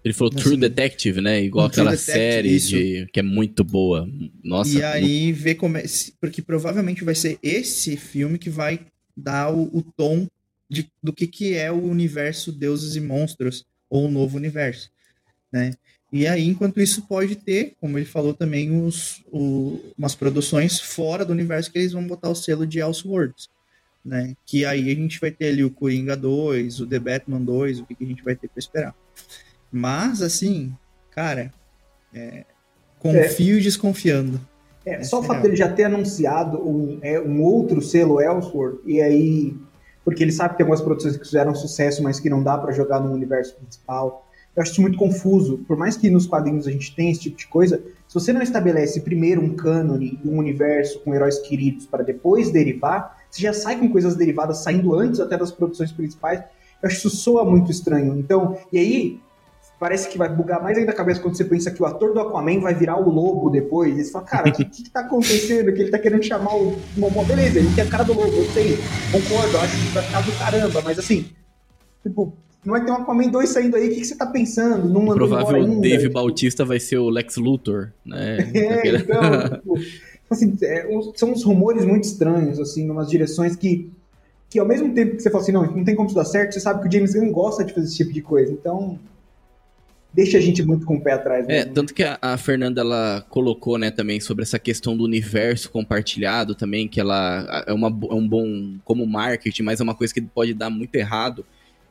[0.05, 1.41] Ele falou True Detective, né?
[1.43, 4.09] Igual Um aquela série de, que é muito boa.
[4.43, 5.85] Nossa, e aí ver como é.
[6.21, 8.81] Porque provavelmente vai ser esse filme que vai
[9.17, 10.27] dar o, o tom
[10.69, 14.91] de, do que, que é o universo Deuses e Monstros, ou o novo universo.
[15.53, 15.75] Né?
[16.13, 21.25] E aí, enquanto isso, pode ter, como ele falou também, os, o- umas produções fora
[21.25, 23.49] do universo que eles vão botar o selo de Elseworlds.
[24.05, 24.37] Né?
[24.45, 27.87] Que aí a gente vai ter ali o Coringa 2, o The Batman 2, o
[27.87, 28.95] que, que a gente vai ter para esperar.
[29.71, 30.75] Mas, assim,
[31.11, 31.53] cara,
[32.13, 32.45] é,
[32.99, 34.41] confio desconfiando.
[34.85, 38.81] É, só o é fato dele já ter anunciado um, é, um outro selo Elseworld,
[38.85, 39.57] e aí.
[40.05, 42.73] Porque ele sabe que tem algumas produções que fizeram sucesso, mas que não dá pra
[42.73, 44.29] jogar no universo principal.
[44.55, 45.59] Eu acho isso muito confuso.
[45.59, 48.43] Por mais que nos quadrinhos a gente tenha esse tipo de coisa, se você não
[48.43, 53.53] estabelece primeiro um cânone e um universo com heróis queridos para depois derivar, você já
[53.55, 56.41] sai com coisas derivadas saindo antes até das produções principais.
[56.83, 58.19] Eu acho que isso soa muito estranho.
[58.19, 59.21] Então, e aí,
[59.81, 62.21] parece que vai bugar mais ainda a cabeça quando você pensa que o ator do
[62.21, 63.99] Aquaman vai virar o lobo depois.
[63.99, 65.73] E você fala, cara, o que, que, tá acontecendo?
[65.73, 67.25] Que ele tá querendo chamar o Momo.
[67.25, 68.79] Beleza, ele tem a cara do lobo, eu sei,
[69.11, 71.27] concordo, acho que vai ficar do caramba, mas assim,
[72.03, 74.89] tipo, não vai ter um Aquaman 2 saindo aí, o que, que você tá pensando?
[74.89, 75.81] Não o mandou provável embora ainda?
[75.81, 78.39] Dave Bautista vai ser o Lex Luthor, né?
[78.55, 79.75] É, então, tipo,
[80.33, 83.91] assim, é, são uns rumores muito estranhos, assim, numas direções que,
[84.49, 86.53] que ao mesmo tempo que você fala assim, não, não tem como isso dar certo,
[86.53, 88.99] você sabe que o James Gunn gosta de fazer esse tipo de coisa, então
[90.13, 91.47] deixa a gente muito com o pé atrás.
[91.49, 91.75] É, mesmo.
[91.75, 96.55] tanto que a, a Fernanda ela colocou, né, também sobre essa questão do universo compartilhado
[96.55, 100.21] também, que ela é, uma, é um bom como marketing, mas é uma coisa que
[100.21, 101.45] pode dar muito errado.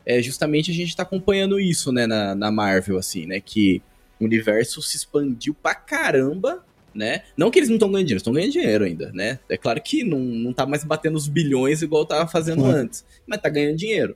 [0.05, 3.81] É justamente a gente tá acompanhando isso, né, na, na Marvel, assim, né, que
[4.19, 7.23] o universo se expandiu pra caramba, né?
[7.37, 9.39] Não que eles não estão ganhando dinheiro, estão ganhando dinheiro ainda, né?
[9.49, 12.77] É claro que não, não tá mais batendo os bilhões igual tava fazendo Claro.
[12.77, 14.15] antes, mas tá ganhando dinheiro.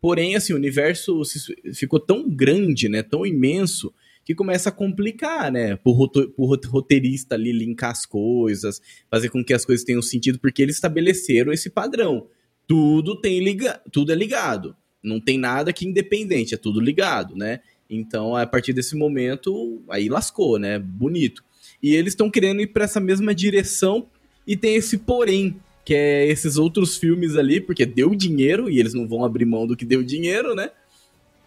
[0.00, 1.22] Porém, assim, o universo
[1.74, 3.92] ficou tão grande, né, tão imenso,
[4.24, 5.74] que começa a complicar, né?
[5.76, 10.38] Pro, pro rot- roteirista ali linkar as coisas, fazer com que as coisas tenham sentido,
[10.38, 12.26] porque eles estabeleceram esse padrão.
[12.66, 14.76] Tudo tem liga, tudo é ligado.
[15.02, 17.60] Não tem nada que independente, é tudo ligado, né?
[17.90, 20.78] Então, a partir desse momento, aí lascou, né?
[20.78, 21.44] Bonito.
[21.82, 24.06] E eles estão querendo ir para essa mesma direção
[24.46, 28.94] e tem esse porém, que é esses outros filmes ali, porque deu dinheiro e eles
[28.94, 30.70] não vão abrir mão do que deu dinheiro, né?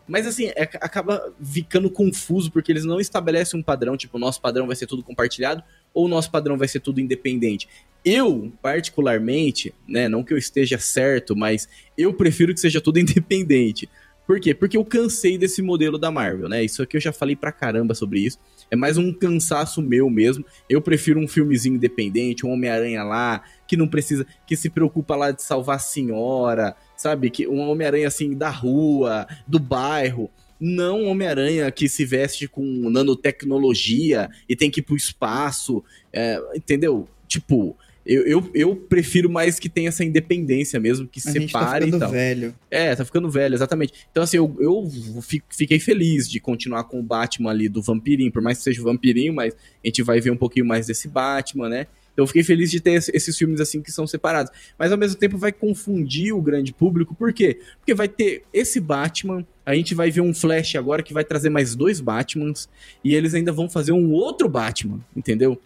[0.08, 4.40] Mas assim, é- acaba ficando confuso porque eles não estabelecem um padrão, tipo, o nosso
[4.40, 7.68] padrão vai ser tudo compartilhado ou o nosso padrão vai ser tudo independente.
[8.04, 11.68] Eu, particularmente, né, não que eu esteja certo, mas
[11.98, 13.90] eu prefiro que seja tudo independente.
[14.28, 14.54] Por quê?
[14.54, 16.64] Porque eu cansei desse modelo da Marvel, né?
[16.64, 18.38] Isso aqui eu já falei pra caramba sobre isso.
[18.70, 20.46] É mais um cansaço meu mesmo.
[20.70, 25.32] Eu prefiro um filmezinho independente, um Homem-Aranha lá, que não precisa, que se preocupa lá
[25.32, 27.30] de salvar a senhora, sabe?
[27.30, 30.30] Que um Homem-Aranha assim da rua, do bairro.
[30.60, 37.08] Não Homem-Aranha que se veste com nanotecnologia e tem que ir pro espaço, é, entendeu?
[37.28, 41.60] Tipo, eu, eu, eu prefiro mais que tenha essa independência mesmo, que A gente tá
[41.60, 42.12] separe e ficando tal.
[42.12, 42.56] velho.
[42.70, 43.94] É, tá ficando velho, exatamente.
[44.12, 44.90] Então, assim, eu, eu
[45.22, 48.82] fi- fiquei feliz de continuar com o Batman ali do Vampirinho, por mais que seja
[48.82, 51.88] o Vampirinho, mas a gente vai ver um pouquinho mais desse Batman, né?
[52.14, 54.50] Então, eu fiquei feliz de ter esse- esses filmes assim que são separados.
[54.80, 57.60] Mas ao mesmo tempo vai confundir o grande público, por quê?
[57.80, 61.50] Porque vai ter esse Batman, a gente vai ver um Flash agora que vai trazer
[61.50, 62.70] mais dois Batmans,
[63.04, 65.60] e eles ainda vão fazer um outro Batman, entendeu?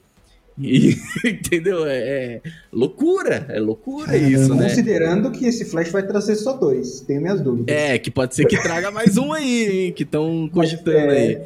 [0.60, 1.86] E, entendeu?
[1.86, 2.41] É, é
[2.72, 4.63] loucura, é loucura isso, né?
[4.63, 7.74] Considerando que esse Flash vai trazer só dois, tenho minhas dúvidas.
[7.74, 9.93] É, que pode ser que traga mais um aí, hein?
[9.93, 11.41] Que estão cogitando É, aí.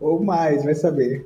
[0.00, 1.24] Ou mais, vai saber.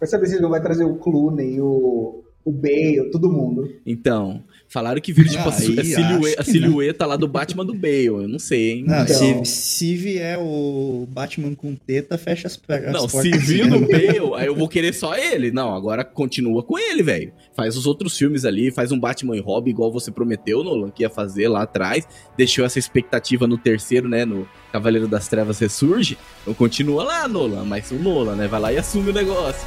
[0.00, 3.72] Vai saber se ele não vai trazer o Clooney, o, o Bale, todo mundo.
[3.86, 4.42] Então,
[4.74, 7.64] falaram que viram tipo, a, Ah, a aí silhue- acho a silhueta lá do Batman
[7.64, 8.06] do Bale.
[8.06, 8.84] Eu não sei, hein?
[8.86, 9.44] Não, Então.
[9.44, 13.22] se, se vier o Batman com teta, fecha as, as Não, portas.
[13.22, 15.52] se vir no Bale, aí eu vou querer só ele.
[15.52, 17.32] Não, agora continua com ele, velho.
[17.56, 21.02] Faz os outros filmes ali, faz um Batman e Robin igual você prometeu, Nolan, que
[21.04, 22.06] ia fazer lá atrás.
[22.36, 26.18] Deixou essa expectativa no terceiro, né, no Cavaleiro das Trevas Ressurge.
[26.42, 29.64] Então continua lá, Nolan, mas o Nolan, né, vai lá e assume o negócio.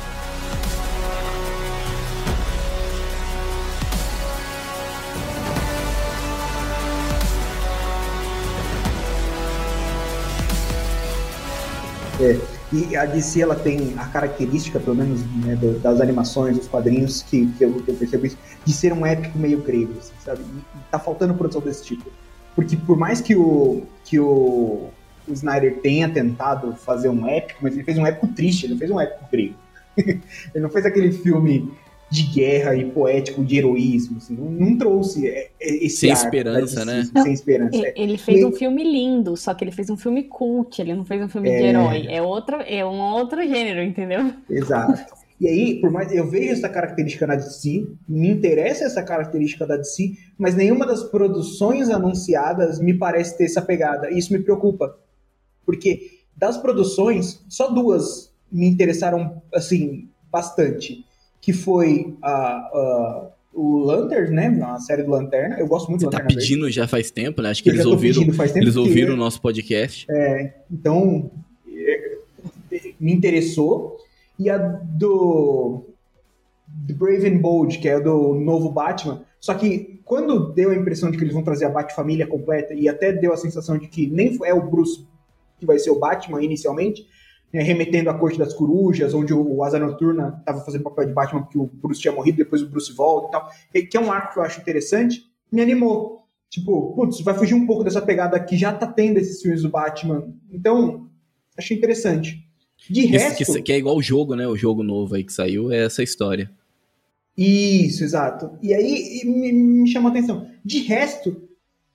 [12.20, 12.40] É,
[12.74, 17.46] e a DC ela tem a característica, pelo menos né, das animações, dos quadrinhos, que,
[17.54, 20.42] que, eu, que eu percebo isso, de ser um épico meio grego, assim, sabe?
[20.42, 22.10] E tá faltando produção desse tipo.
[22.56, 24.90] Porque por mais que o, que o,
[25.28, 28.80] o Snyder tenha tentado fazer um épico, mas ele fez um épico triste, ele não
[28.80, 29.56] fez um épico grego.
[29.98, 30.20] ele
[30.56, 31.72] não fez aquele filme
[32.10, 36.16] de guerra e poético de heroísmo, assim, não, não trouxe é, é, esse Sem ar
[36.18, 37.04] esperança, né?
[37.22, 37.76] Sem esperança.
[37.76, 37.94] E- é.
[37.98, 41.04] Ele fez E- um filme lindo, só que ele fez um filme cult, ele não
[41.04, 41.68] fez um filme de É.
[41.68, 42.08] herói.
[42.08, 44.34] É, outro, é um outro gênero, entendeu?
[44.50, 45.18] Exato.
[45.40, 49.76] E aí, por mais eu vejo essa característica na DC, me interessa essa característica da
[49.78, 54.10] DC, mas nenhuma das produções anunciadas me parece ter essa pegada.
[54.10, 54.98] E isso me preocupa.
[55.66, 61.06] Porque das produções, só duas me interessaram assim bastante,
[61.48, 65.58] que foi a, a- o Lantern, né, a série do Lanterna.
[65.58, 66.50] Eu gosto muito Você do tá Lanterna Verde.
[66.54, 67.50] pedindo já faz tempo, né?
[67.52, 68.22] Acho que Eu eles ouviram,
[68.56, 70.06] eles ouviram o nosso podcast.
[70.70, 71.32] Então,
[71.66, 72.18] é,
[73.00, 73.96] me interessou.
[74.38, 75.86] E a do,
[76.68, 79.24] do Brave and Bold, que é do novo Batman.
[79.40, 82.90] Só que quando deu a impressão de que eles vão trazer a Bat-família completa, e
[82.90, 85.06] até deu a sensação de que nem é o Bruce
[85.60, 87.08] que vai ser o Batman inicialmente,
[87.54, 91.44] né, remetendo à Corte das Corujas, onde o Asa Noturna estava fazendo papel de Batman
[91.44, 94.12] porque o Bruce tinha morrido, depois o Bruce volta e tal, e que é um
[94.12, 96.18] arco que eu acho interessante, me animou.
[96.50, 99.70] Tipo, putz, vai fugir um pouco dessa pegada que já tá tendo esses filmes do
[99.70, 100.34] Batman.
[100.52, 101.10] Então,
[101.58, 102.46] achei interessante.
[102.90, 103.54] De resto.
[103.54, 104.48] que, que é igual o jogo, né?
[104.48, 106.50] O jogo novo aí que saiu é essa história.
[107.38, 108.58] Isso, exato.
[108.62, 110.50] E aí me, me chamou a atenção.
[110.64, 111.44] De resto,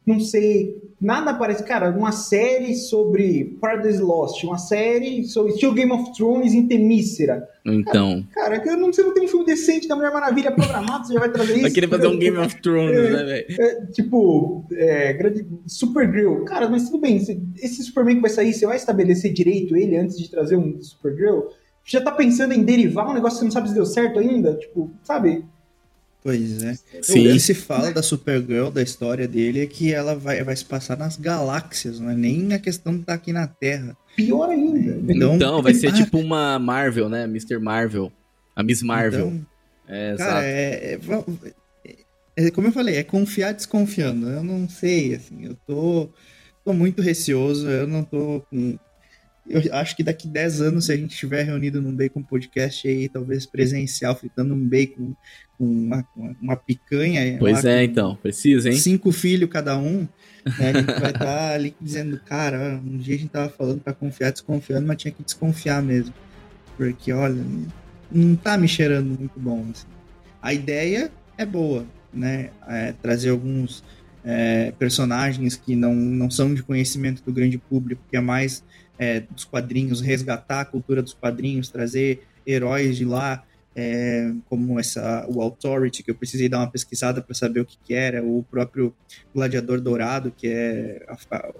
[0.06, 1.64] não sei, nada parece.
[1.64, 7.46] Cara, uma série sobre Paradise Lost, uma série sobre Still Game of Thrones em Temícera.
[7.66, 11.14] Então, Cara, eu não sei, não tem um filme decente da Mulher Maravilha programado, você
[11.14, 11.62] já vai trazer isso?
[11.62, 13.46] vai querer fazer um Game of Thrones, né, velho?
[13.60, 16.44] É, tipo, é, grande, Supergirl.
[16.44, 19.96] Cara, mas tudo bem, se- esse Superman que vai sair, você vai estabelecer direito ele
[19.96, 21.40] antes de trazer um Supergirl?
[21.84, 24.54] Já tá pensando em derivar um negócio que você não sabe se deu certo ainda?
[24.54, 25.44] Tipo, sabe?
[26.22, 26.74] Pois é.
[27.02, 27.28] Sim.
[27.28, 30.64] O que se fala da Supergirl, da história dele, é que ela vai, vai se
[30.64, 33.96] passar nas galáxias, não é nem a questão de estar aqui na Terra.
[34.14, 35.12] Pior ainda.
[35.12, 37.24] Então, Então, vai ser ah, tipo uma Marvel, né?
[37.24, 37.58] Mr.
[37.58, 38.12] Marvel.
[38.54, 39.28] A Miss Marvel.
[39.28, 39.46] então,
[39.88, 40.44] é, Cara, exato.
[40.44, 41.92] é, é-
[42.36, 44.28] é- é como eu falei, é confiar desconfiando.
[44.28, 46.08] Eu não sei, assim, eu tô,
[46.64, 48.78] tô muito receoso, eu não tô com.
[49.52, 53.08] Eu acho que daqui 10 anos, se a gente estiver reunido num Bacon Podcast aí,
[53.08, 55.14] talvez presencial, fritando um bacon
[55.58, 57.36] com uma, uma, uma picanha.
[57.38, 58.16] Pois lá, é, então.
[58.16, 58.76] Precisa, hein?
[58.76, 60.08] Cinco filhos cada um,
[60.58, 60.70] né?
[60.70, 64.32] A gente vai estar ali dizendo, cara, um dia a gente tava falando pra confiar
[64.32, 66.14] desconfiando, mas tinha que desconfiar mesmo.
[66.76, 67.44] Porque, olha,
[68.10, 69.66] não tá me cheirando muito bom.
[69.70, 69.86] assim.
[70.40, 72.50] A ideia é boa, né?
[72.66, 73.84] É, trazer alguns
[74.24, 78.64] é, personagens que não, não são de conhecimento do grande público, que é mais
[78.98, 85.26] é, dos quadrinhos, resgatar a cultura dos quadrinhos, trazer heróis de lá, é, como essa,
[85.28, 88.44] o Authority, que eu precisei dar uma pesquisada para saber o que, que era, o
[88.50, 88.94] próprio
[89.34, 91.52] Gladiador Dourado, que é a,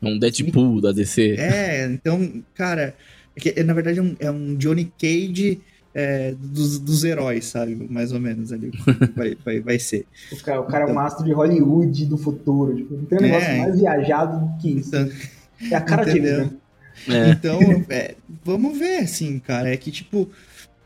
[0.00, 1.36] Um Deadpool da DC.
[1.38, 2.94] é, então, cara,
[3.36, 5.60] é que, na verdade é um, é um Johnny Cage
[5.94, 7.74] é, dos, dos heróis, sabe?
[7.90, 8.70] Mais ou menos ali.
[9.16, 10.06] Vai, vai, vai ser.
[10.32, 12.76] O cara, o cara é o mastro de Hollywood do futuro.
[12.76, 13.58] Tipo, não tem um negócio É.
[13.58, 14.88] mais viajado do que isso.
[14.88, 15.10] Então,
[15.70, 16.44] É a cara Entendeu?
[16.46, 16.50] né?
[17.08, 17.30] É.
[17.30, 19.68] então é, vamos ver, assim, cara.
[19.68, 20.28] É que, tipo,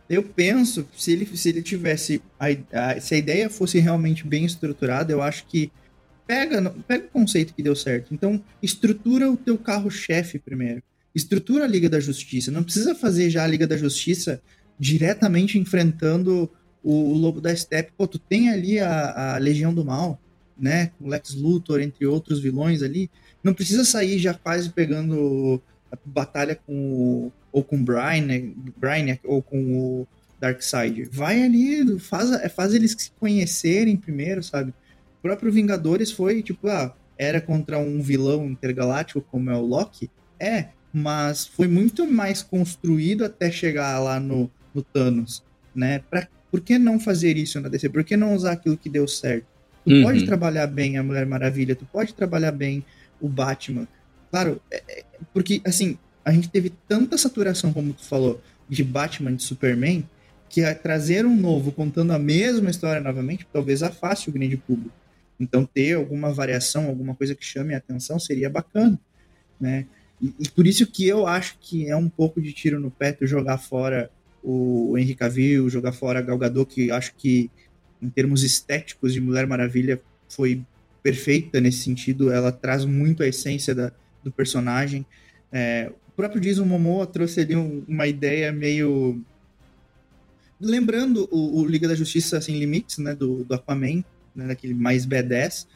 [0.08, 2.22] eu penso, se ele, se ele tivesse.
[2.38, 2.46] A,
[2.92, 5.70] a- se a ideia fosse realmente bem estruturada, eu acho que.
[6.26, 8.14] Pega, no- pega o conceito que deu certo.
[8.14, 10.82] Então, estrutura o teu carro-chefe primeiro.
[11.14, 12.50] Estrutura a Liga da Justiça.
[12.50, 14.40] Não precisa fazer já a Liga da Justiça
[14.78, 16.50] diretamente enfrentando
[16.82, 17.92] o, o Lobo da Steppe.
[17.96, 20.20] Pô, tu tem ali a, a Legião do Mal,
[20.58, 20.90] né?
[21.00, 23.10] O Lex Luthor, entre outros vilões ali.
[23.42, 25.60] Não precisa sair já quase pegando
[25.90, 28.26] a batalha com o, ou com o Brian,
[29.04, 29.18] né?
[29.24, 30.08] Ou com o
[30.40, 31.08] Darkseid.
[31.10, 34.70] Vai ali, faz, faz eles se conhecerem primeiro, sabe?
[35.18, 40.10] O próprio Vingadores foi tipo, ah, era contra um vilão intergaláctico como é o Loki?
[40.38, 45.42] É, mas foi muito mais construído até chegar lá no, no Thanos,
[45.74, 46.00] né?
[46.10, 47.88] Pra, por que não fazer isso na DC?
[47.88, 49.46] Por que não usar aquilo que deu certo?
[49.84, 50.02] Tu Uhum.
[50.02, 52.84] pode trabalhar bem a Mulher Maravilha, tu pode trabalhar bem
[53.20, 53.86] o Batman.
[54.30, 59.34] Claro, é- é- porque assim, a gente teve tanta saturação, como tu falou, de Batman,
[59.34, 60.08] de Superman,
[60.48, 64.94] que a trazer um novo contando a mesma história novamente, talvez afaste o grande público.
[65.38, 68.98] Então ter alguma variação, alguma coisa que chame a atenção seria bacana,
[69.60, 69.86] né?
[70.22, 73.12] E, e por isso que eu acho que é um pouco de tiro no pé
[73.12, 74.10] tu jogar fora
[74.44, 77.50] o Henry Cavill, jogar fora a Gal Gadot, que acho que
[78.00, 80.62] em termos estéticos de Mulher Maravilha foi
[81.02, 85.04] perfeita nesse sentido, ela traz muito a essência da, do personagem.
[85.50, 89.20] É, próprio Jason Momoa trouxe ali um- uma ideia meio.
[90.60, 93.14] Lembrando o, o Liga da Justiça Sem Limites, né?
[93.14, 94.04] Do, do Aquaman,
[94.34, 95.66] né, daquele mais B10.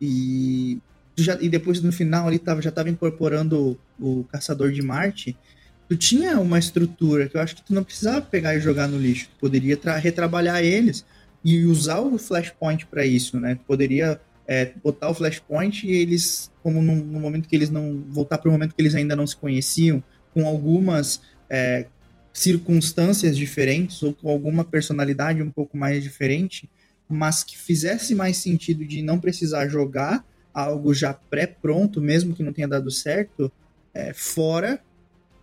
[0.00, 0.78] E,
[1.16, 5.36] já, e depois no final ali tava, já tava incorporando o, o Caçador de Marte.
[5.92, 8.96] Tu tinha uma estrutura que eu acho que tu não precisava pegar e jogar no
[8.96, 9.28] lixo.
[9.28, 11.04] Tu poderia tra- retrabalhar eles
[11.44, 13.56] e usar o Flashpoint para isso, né?
[13.56, 18.02] Tu poderia é, botar o Flashpoint e eles, como no, no momento que eles não.
[18.08, 20.02] voltar para o momento que eles ainda não se conheciam,
[20.32, 21.84] com algumas é,
[22.32, 26.70] circunstâncias diferentes ou com alguma personalidade um pouco mais diferente,
[27.06, 30.24] mas que fizesse mais sentido de não precisar jogar
[30.54, 33.52] algo já pré-pronto, mesmo que não tenha dado certo,
[33.92, 34.80] é, fora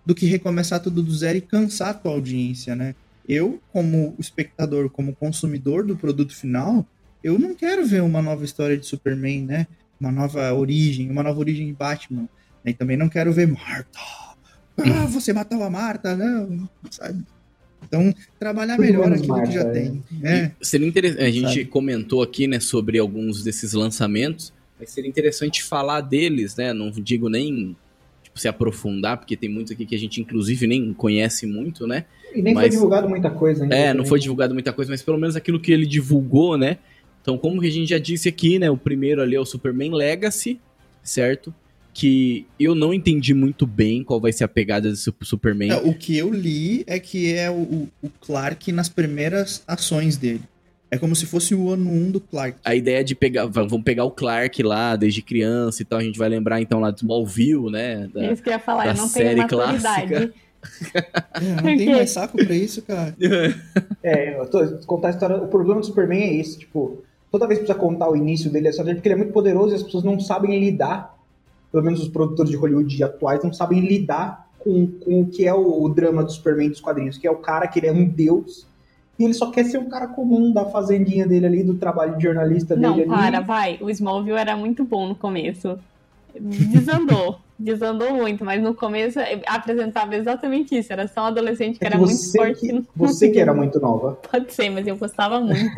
[0.10, 2.96] do que recomeçar tudo do zero e cansar a tua audiência, né?
[3.28, 6.84] Eu, como espectador, como consumidor do produto final,
[7.24, 9.68] eu não quero ver uma nova história de Superman, né?
[10.02, 12.28] Uma nova origem, uma nova origem de Batman.
[12.66, 14.00] E também não quero ver Marta.
[14.80, 17.24] Ah, você matou a Marta, não, sabe?
[17.84, 19.84] Então, trabalhar Tudo melhor aquilo que já Marta, é.
[19.84, 20.04] tem.
[20.10, 20.52] né?
[20.60, 21.22] E seria interessante.
[21.22, 21.66] A gente Sabe?
[21.66, 26.74] comentou aqui, né, sobre alguns desses lançamentos, mas seria interessante falar deles, né?
[26.74, 27.78] Não digo nem
[28.30, 32.06] tipo, se aprofundar, porque tem muitos aqui que a gente, inclusive, nem conhece muito, né?
[32.34, 33.76] E nem foi Mas- divulgado muita coisa ainda.
[33.76, 34.10] É, não também.
[34.10, 36.78] foi divulgado muita coisa, mas pelo menos aquilo que ele divulgou, né?
[37.22, 38.70] Então, como que a gente já disse aqui, né?
[38.70, 40.60] O primeiro ali é o Superman Legacy,
[41.04, 41.54] certo?
[41.94, 45.72] Que eu não entendi muito bem qual vai ser a pegada desse Superman.
[45.72, 50.42] É, o que eu li é que é o, o Clark nas primeiras ações dele.
[50.92, 52.58] É como se fosse o ano 1 do Clark.
[52.66, 56.04] A ideia de pegar, va- vamos pegar o Clark lá, desde criança e tal, a
[56.04, 58.10] gente vai lembrar então lá do Smallville, né?
[58.14, 59.82] Da- Isso que eu ia falar, da eu não série tenho maturidade.
[60.08, 60.34] clássica.
[61.42, 63.16] É, não tem mais saco pra isso, cara.
[64.04, 65.38] É, eu tô, contar a história.
[65.38, 68.68] O problema do Superman é esse, tipo, toda vez que precisa contar o início dele,
[68.68, 71.16] é só porque ele é muito poderoso e as pessoas não sabem lidar.
[71.72, 75.54] Pelo menos os produtores de Hollywood atuais não sabem lidar com, com o que é
[75.54, 78.04] o, o drama do Superman dos quadrinhos, que é o cara que ele é um
[78.06, 78.66] deus
[79.20, 82.24] e ele só quer ser um cara comum da fazendinha dele ali, do trabalho de
[82.24, 83.46] jornalista Não, dele para, ali.
[83.46, 83.78] vai.
[83.82, 85.78] O Smallville era muito bom no começo.
[86.40, 87.40] Desandou.
[87.60, 90.94] Desandou muito, mas no começo apresentava exatamente isso.
[90.94, 92.60] Era só um adolescente que É era que muito forte.
[92.62, 94.14] que, no- você que era muito nova.
[94.32, 95.76] Pode ser, mas eu gostava muito.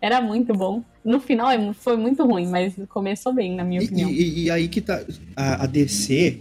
[0.00, 0.82] Era muito bom.
[1.04, 4.10] No final é- foi muito ruim, mas começou bem, na minha E, opinião.
[4.10, 5.00] e- e aí que tá.
[5.36, 6.40] A, a DC,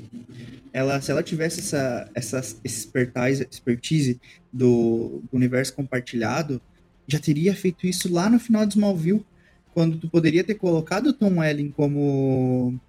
[0.71, 4.19] ela, se ela tivesse essa, essa expertise, expertise
[4.51, 6.61] do, do universo compartilhado,
[7.07, 9.25] já teria feito isso lá no final de Smallville,
[9.73, 12.79] quando tu poderia ter colocado o Tom Welling como,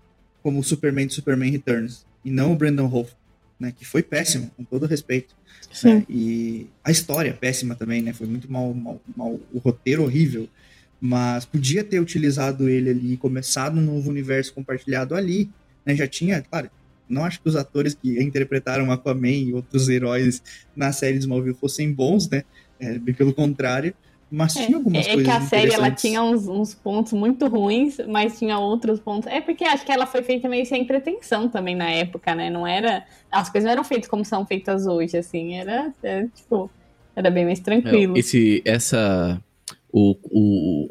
[0.42, 3.12] como Superman de Superman Returns, e não o Brandon Hoff,
[3.58, 3.72] né?
[3.76, 5.34] Que foi péssimo, com todo respeito.
[5.72, 5.94] Sim.
[5.94, 8.12] né, E a história péssima também, né?
[8.12, 10.48] Foi muito mal, mal, mal o roteiro horrível.
[11.00, 15.50] Mas podia ter utilizado ele ali, começado um novo universo compartilhado ali.
[15.84, 15.94] Né?
[15.96, 16.70] Já tinha, claro,
[17.10, 20.42] não acho que os atores que interpretaram Aquaman e outros heróis
[20.74, 22.44] na série de Smallville fossem bons, né?
[22.78, 23.92] É, bem pelo contrário.
[24.30, 27.48] Mas tinha algumas É, é coisas que a série ela tinha uns, uns pontos muito
[27.48, 29.26] ruins, mas tinha outros pontos.
[29.26, 32.48] É porque acho que ela foi feita meio sem pretensão também na época, né?
[32.48, 33.04] Não era.
[33.30, 35.54] As coisas não eram feitas como são feitas hoje, assim.
[35.56, 36.70] Era, é, tipo,
[37.16, 38.16] era bem mais tranquilo.
[38.16, 39.42] É, Esse, essa,
[39.92, 40.90] o, o,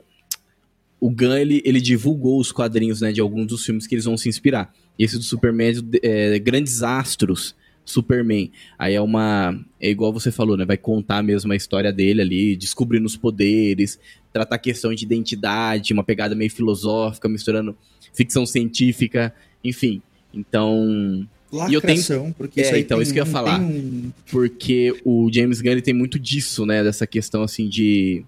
[0.99, 4.17] o Gunn, ele, ele divulgou os quadrinhos, né, de alguns dos filmes que eles vão
[4.17, 4.73] se inspirar.
[4.99, 8.51] E esse do Superman é, é Grandes Astros, Superman.
[8.77, 12.55] Aí é uma, é igual você falou, né, vai contar mesmo a história dele ali,
[12.57, 13.97] descobrindo os poderes,
[14.31, 17.75] tratar questão de identidade, uma pegada meio filosófica, misturando
[18.13, 19.33] ficção científica,
[19.63, 20.01] enfim.
[20.33, 21.27] Então,
[21.67, 23.59] E eu tenho- Lacração, porque É, então, isso que eu ia falar.
[23.59, 26.83] um- porque o James Gunn ele tem muito disso, né?
[26.83, 28.23] Dessa questão assim de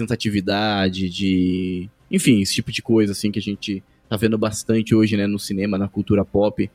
[0.00, 1.88] representatividade, de.
[2.10, 5.26] Enfim, esse tipo de coisa assim que a gente tá vendo bastante hoje, né?
[5.26, 6.70] No cinema, na cultura pop.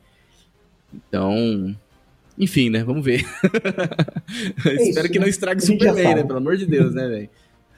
[0.94, 1.74] Então.
[2.38, 2.82] Enfim, né?
[2.82, 3.20] Vamos ver.
[4.58, 5.30] Espero isso, que não né?
[5.30, 6.22] estrague A o gente já Superman, né?
[6.24, 7.28] Pelo amor de Deus, né, velho?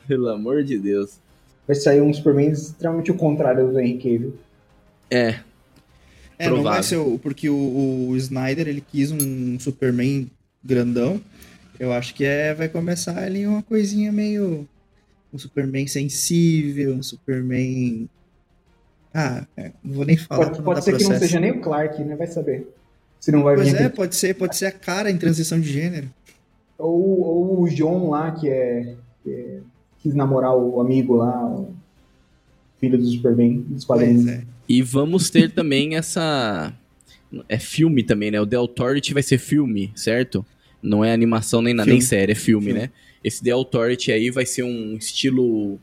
[0.06, 1.18] Pelo amor de Deus.
[1.66, 4.34] Vai sair um Superman extremamente o contrário do Henry Cavill.
[5.10, 5.40] É,
[6.38, 6.82] É, não vai Provável.
[6.82, 7.18] ser o.
[7.18, 10.30] Porque o, o Snyder ele quis um Superman
[10.62, 11.20] grandão.
[11.78, 14.68] Eu acho que é, vai começar ali uma coisinha meio.
[15.32, 18.08] Um Superman sensível, um Superman.
[19.14, 20.46] Ah, é, não vou nem falar.
[20.50, 21.26] Pode, pode ser que não processo.
[21.26, 22.16] seja nem o Clark, né?
[22.16, 22.68] Vai saber.
[23.20, 25.58] Se não vai Pois vir é, aquele- pode ser, pode ser a cara em transição
[25.60, 26.10] de gênero.
[26.76, 29.58] Ou, ou o John lá, que é, que é-
[30.02, 31.72] quis namorar o amigo lá, o
[32.80, 34.24] filho do Superman, dos quadrinhos.
[34.24, 34.42] Pois é.
[34.68, 36.72] E vamos ter também essa.
[37.48, 38.40] É filme também, né?
[38.40, 40.44] O The Authority vai ser filme, certo?
[40.82, 42.80] Não é animação nem, nada, nem série, é filme, Filme.
[42.80, 42.90] né?
[43.22, 45.78] Esse The Authority aí vai ser um estilo.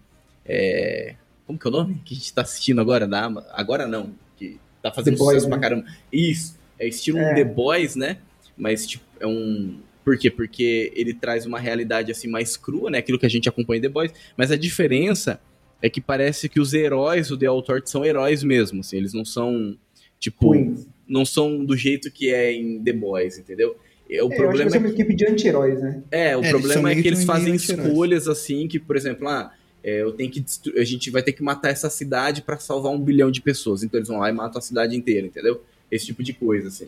[0.46, 1.16] é,
[1.46, 2.02] Como que é o nome?
[2.06, 3.08] Que a gente tá assistindo agora?
[3.08, 4.12] Da Agora não.
[4.38, 5.62] Que tá fazendo The Boys, sucesso pra né?
[5.64, 5.86] caramba.
[6.12, 6.58] Isso.
[6.80, 7.36] É estilo É.
[7.36, 8.18] The Boys, né?
[8.58, 9.78] mas tipo, é um.
[10.04, 10.30] Por quê?
[10.30, 12.98] Porque ele traz uma realidade assim mais crua, né?
[13.00, 14.12] Aquilo que a gente acompanha em The Boys.
[14.38, 15.40] Mas a diferença
[15.82, 19.26] é que parece que os heróis do The Authority são heróis mesmo, assim, eles não
[19.26, 19.76] são,
[20.20, 20.88] tipo, Ruins.
[21.08, 23.76] não são do jeito que é em The Boys, entendeu?
[24.10, 26.04] É, O É, eu acho que problema é uma que, equipe de anti-heróis, né?
[26.12, 29.52] é, o É, eles problema é que eles fazem escolhas assim que, por exemplo, ah,
[29.84, 30.44] é, eu tenho que
[30.78, 33.98] a gente vai ter que matar essa cidade pra salvar um bilhão de pessoas, então
[33.98, 35.62] eles vão lá e matam a cidade inteira, entendeu?
[35.90, 36.88] Esse tipo de coisa assim.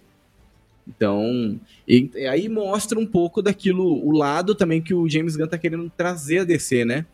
[0.87, 5.47] Então, e, e aí mostra um pouco daquilo, o lado também que o James Gunn
[5.47, 7.05] tá querendo trazer a DC, né?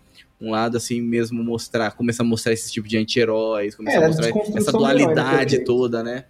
[0.41, 4.07] Um lado assim mesmo mostrar, começar a mostrar esse tipo de anti-heróis, começar É, a
[4.07, 6.25] mostrar essa do herói, né, dualidade toda, né?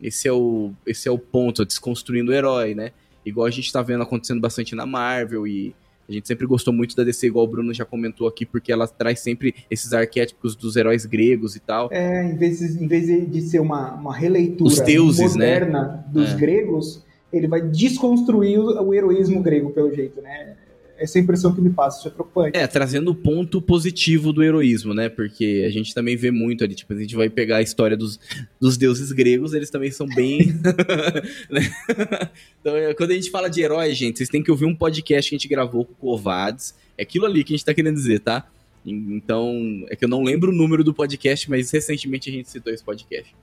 [0.00, 2.92] Esse é o esse é o ponto, desconstruindo o herói, né?
[3.24, 5.74] Igual a gente tá vendo acontecendo bastante na Marvel e
[6.08, 8.88] a gente sempre gostou muito da DC, igual o Bruno já comentou aqui, porque ela
[8.88, 11.88] traz sempre esses arquétipos dos heróis gregos e tal.
[11.92, 15.46] É, em vez, de- em vez de ser uma, uma releitura Os deuses, né?
[15.60, 16.36] moderna dos É.
[16.36, 20.56] gregos, ele vai desconstruir o, o heroísmo grego, pelo jeito, né?
[20.98, 22.58] Essa é a impressão que me passa, isso é preocupante.
[22.58, 25.08] É, trazendo o ponto positivo do heroísmo, né?
[25.08, 28.18] Porque a gente também vê muito ali, tipo, a gente vai pegar a história dos,
[28.60, 30.48] dos deuses gregos, eles também são bem.
[31.48, 31.60] né?
[32.60, 35.30] então, é, quando a gente fala de herói, gente, vocês têm que ouvir um podcast
[35.30, 36.74] que a gente gravou com o Covades.
[36.96, 38.48] É aquilo ali que a gente tá querendo dizer, tá?
[38.84, 42.72] Então, é que eu não lembro o número do podcast, mas recentemente a gente citou
[42.72, 43.34] esse podcast.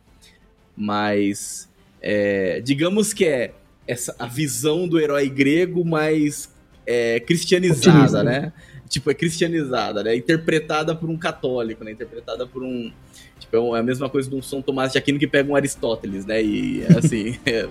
[0.75, 1.69] Mas,
[2.01, 3.53] é, digamos que é
[3.87, 6.53] essa, a visão do herói grego, mas
[6.85, 8.53] é, cristianizada, né?
[8.87, 10.15] Tipo, é cristianizada, né?
[10.15, 11.91] Interpretada por um católico, né?
[11.91, 12.91] Interpretada por um.
[13.39, 15.55] Tipo, é é a mesma coisa de um São Tomás de Aquino que pega um
[15.55, 16.41] Aristóteles, né?
[16.41, 17.67] E é assim, é,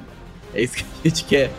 [0.55, 1.51] é isso que a gente quer.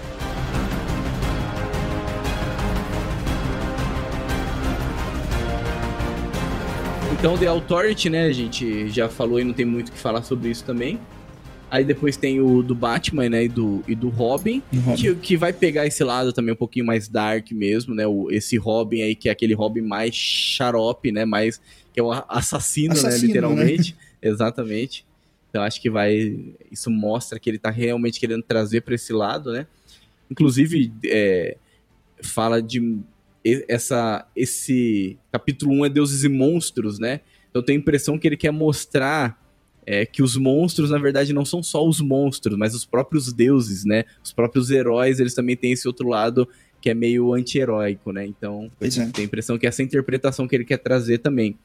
[7.17, 10.21] Então, The Authority, né, a gente já falou e não tem muito o que falar
[10.21, 10.99] sobre isso também.
[11.69, 14.61] Aí depois tem o do Batman, né, e do, e do Robin,
[14.95, 18.55] que, que vai pegar esse lado também um pouquinho mais dark mesmo, né, o, esse
[18.57, 21.59] Robin aí, que é aquele Robin mais xarope, né, mais,
[21.93, 23.95] que é o assassino, né, Assassino, literalmente.
[24.21, 25.05] Exatamente.
[25.49, 26.37] Então acho que vai,
[26.71, 29.67] isso mostra que ele tá realmente querendo trazer para esse lado, né.
[30.29, 31.57] Inclusive, é,
[32.21, 32.99] fala de
[33.67, 37.21] essa esse capítulo 1 é deuses e monstros, né?
[37.49, 39.39] Então eu tenho a impressão que ele quer mostrar
[39.85, 43.85] é, que os monstros, na verdade, não são só os monstros, mas os próprios deuses,
[43.85, 44.03] né?
[44.23, 46.47] Os próprios heróis, eles também têm esse outro lado
[46.81, 48.25] que é meio anti-heróico, né?
[48.25, 48.87] Então, é.
[48.89, 51.57] tenho a impressão que essa interpretação que ele quer trazer também.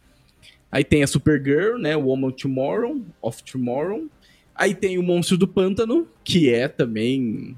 [0.73, 1.97] Aí tem a Supergirl, né?
[1.97, 4.07] O Woman Tomorrow, of Tomorrow.
[4.55, 7.57] Aí tem o Monstro do Pântano, que é também,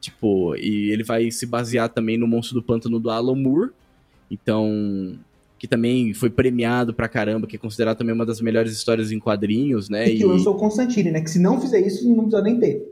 [0.00, 3.70] tipo, e ele vai se basear também no Monstro do Pântano do Alan Moore.
[4.30, 5.18] Então,
[5.58, 9.18] que também foi premiado pra caramba, que é considerado também uma das melhores histórias em
[9.18, 10.08] quadrinhos, né?
[10.08, 11.20] E que lançou o Constantine, né?
[11.20, 12.82] Que se não fizer isso, não precisa nem ter.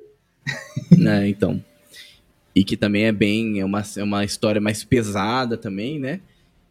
[0.96, 1.62] né, então.
[2.54, 6.20] E que também é bem, é uma, é uma história mais pesada também, né?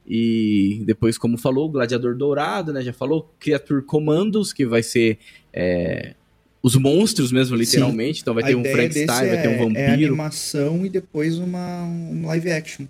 [0.08, 2.82] E depois, como falou, o Gladiador Dourado, né?
[2.82, 5.20] Já falou, Creature Commandos, que vai ser
[5.54, 6.16] é,
[6.62, 8.22] os monstros mesmo, literalmente.
[8.22, 10.08] Então vai A ter um Frankenstein, vai ter um é- É vampiro.
[10.08, 12.86] animação e depois uma, um live action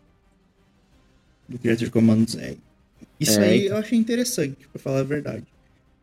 [1.47, 2.35] do Creature Commands.
[2.35, 2.55] É.
[3.21, 3.77] Isso É, aí então.
[3.77, 5.45] eu achei interessante, pra falar a verdade.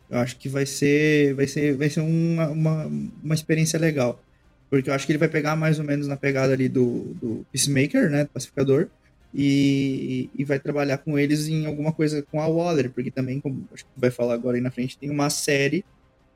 [0.09, 2.87] Eu acho que vai ser, vai ser, vai ser uma, uma,
[3.23, 4.23] uma experiência legal.
[4.71, 7.47] Porque eu acho que ele vai pegar mais ou menos na pegada ali do, do
[7.53, 8.25] Peacemaker, né?
[8.25, 8.87] Do Pacificador.
[9.35, 12.91] E, e vai trabalhar com eles em alguma coisa com a Waller.
[12.91, 15.85] Porque também, como acho que vai falar agora aí na frente, tem uma série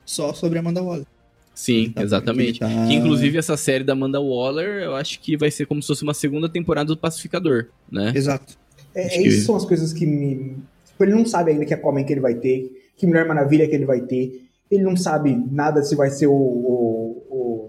[0.04, 1.06] só sobre a Amanda Waller.
[1.54, 2.54] Sim, Tá- exatamente.
[2.54, 5.80] que tá- Que inclusive essa série da Amanda Waller, eu acho que vai ser como
[5.82, 8.12] se fosse uma segunda temporada do Pacificador, né?
[8.14, 8.56] Exato.
[8.94, 10.56] É, é que- isso são as coisas que me.
[11.02, 13.74] Tipo, ele não sabe ainda que Aquaman que ele vai ter, que Mulher Maravilha que
[13.74, 14.46] ele vai ter.
[14.70, 17.68] Ele não sabe nada se vai ser o, o- o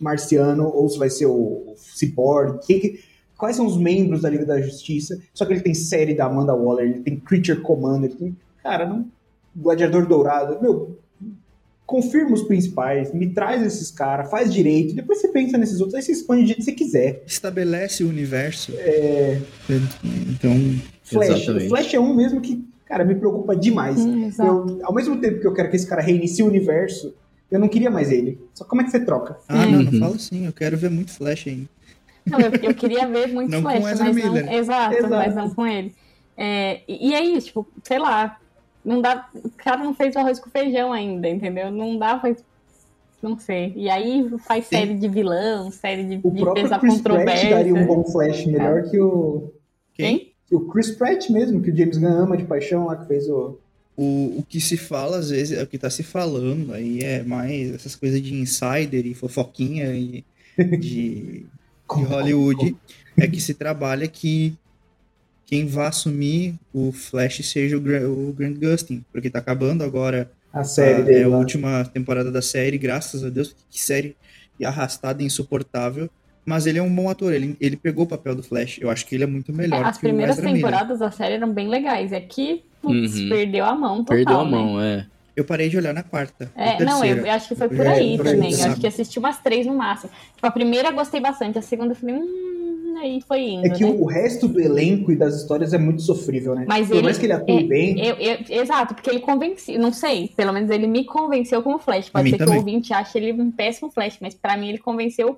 [0.00, 2.60] Marciano ou se vai ser o Cyborg.
[2.66, 3.00] Quem que-
[3.38, 5.18] quais são os membros da Liga da Justiça?
[5.32, 8.36] Só que ele tem série da Amanda Waller, ele tem Creature Commander, ele tem.
[8.62, 9.06] Cara, não.
[9.56, 10.60] Gladiador Dourado.
[10.60, 10.98] Meu.
[11.86, 16.00] Confirma os principais, me traz esses caras, faz direito, depois você pensa nesses outros, aí
[16.02, 17.22] você expande do jeito que você quiser.
[17.26, 18.72] estabelece o universo.
[20.30, 20.52] Então,
[21.02, 21.28] Flash.
[21.30, 21.66] Exatamente.
[21.66, 23.98] O Flash é um mesmo que, cara, me preocupa demais.
[24.00, 24.30] Hum.
[24.38, 27.14] Eu, ao mesmo tempo que eu quero que esse cara reinicie o universo,
[27.50, 28.40] eu não queria mais ele.
[28.54, 29.38] Só como é que você troca?
[29.48, 29.98] ah, não, não Uhum.
[30.00, 31.68] fala assim, eu quero ver muito Flash ainda.
[32.26, 34.46] Não, eu, eu queria ver muito Não com Flash, Ezra mas Miller.
[34.46, 34.52] não.
[34.52, 35.14] Exato, Exato.
[35.14, 35.94] mas não com ele.
[36.36, 38.38] É, e e é isso, tipo, sei lá.
[38.84, 39.28] Não dá.
[39.34, 41.70] O cara não fez arroz com feijão ainda, entendeu?
[41.70, 42.42] Não dá, faz.
[43.22, 43.72] Não sei.
[43.76, 44.76] E aí faz Sim.
[44.76, 48.44] série de vilão, série de, O de próprio pesar Chris Pratt daria um bom Flash
[48.44, 49.52] melhor que o,
[49.94, 50.33] Quem?
[50.56, 53.58] O Chris Pratt mesmo, que o James Gunn ama de paixão lá, que fez o...
[53.96, 57.22] O, o que se fala, às vezes, é o que tá se falando aí é
[57.22, 60.24] mais essas coisas de insider e fofoquinha e
[60.76, 61.46] de
[61.94, 62.76] de Hollywood
[63.16, 64.54] é que se trabalha que
[65.46, 70.30] quem vai assumir o Flash seja o, Gra- o Grant Gustin, porque tá acabando agora
[70.52, 71.20] A série a, dele.
[71.20, 74.16] é a última temporada da série, graças a Deus, que série
[74.62, 76.08] arrastada e insuportável.
[76.46, 78.78] Mas ele é um bom ator, ele, ele pegou o papel do Flash.
[78.80, 80.62] Eu acho que ele é muito melhor As que primeiras o Ezra Miller.
[80.70, 82.12] temporadas da série eram bem legais.
[82.12, 83.28] É que, putz, Uhum.
[83.30, 84.50] perdeu a mão total, Perdeu a né?
[84.50, 85.06] mão, é.
[85.34, 86.52] Eu parei de olhar na quarta.
[86.54, 88.52] É, não, eu, eu acho que foi por É, aí por aí, também.
[88.52, 90.12] Eu acho que assisti umas três no máximo.
[90.34, 93.82] Tipo, a primeira gostei bastante, a segunda eu falei, hum, aí foi indo, É que
[93.84, 93.90] né?
[93.90, 96.64] o resto do elenco e das histórias é muito sofrível, né?
[96.68, 99.76] Mas Por ele- mais que ele atue é- bem, Eu- eu- exato, porque ele convenceu,
[99.80, 102.10] não sei, pelo menos ele me convenceu como Flash.
[102.10, 102.54] Pode ser que também.
[102.54, 105.36] o ouvinte ache ele um péssimo Flash, mas pra mim ele convenceu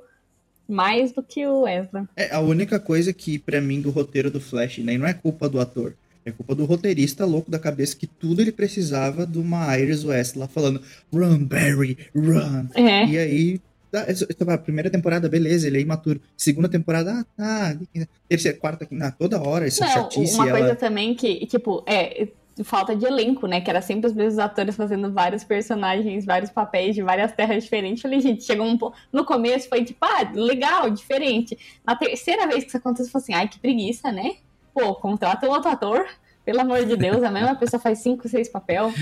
[0.69, 2.09] mais do que o Ezra.
[2.17, 5.49] É, a única coisa que, pra mim, do roteiro do Flash, né, não é culpa
[5.49, 5.95] do ator.
[6.25, 10.35] É culpa do roteirista louco da cabeça que tudo ele precisava de uma Iris West
[10.35, 12.67] lá falando Run, Barry, run.
[12.75, 13.07] É.
[13.07, 13.61] E aí,
[13.93, 16.21] tá, essa- a primeira temporada, beleza, ele é imaturo.
[16.37, 18.07] Segunda temporada, ah, tá.
[18.29, 20.35] Terceira, quarta, ah, toda hora, essa Não, chatice.
[20.35, 20.59] uma ela...
[20.59, 22.27] coisa também que, tipo, é
[22.65, 23.61] falta de elenco, né?
[23.61, 28.03] Que era sempre os mesmos atores fazendo vários personagens, vários papéis de várias terras diferentes.
[28.03, 28.97] Eu falei, gente, chegou um pouco.
[29.13, 31.57] No começo foi tipo, ah, legal, diferente.
[31.87, 34.37] Na terceira vez que isso aconteceu, eu falei assim, ai, que preguiça, né?
[34.75, 36.07] Pô, contrata um outro ator.
[36.45, 38.93] Pelo amor de Deus, a mesma pessoa faz cinco, seis papel.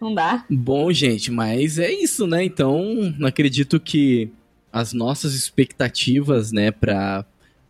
[0.00, 0.44] Não dá.
[0.50, 2.44] Bom, gente, mas é isso, né?
[2.44, 4.30] Então, acredito que
[4.72, 6.70] as nossas expectativas, né,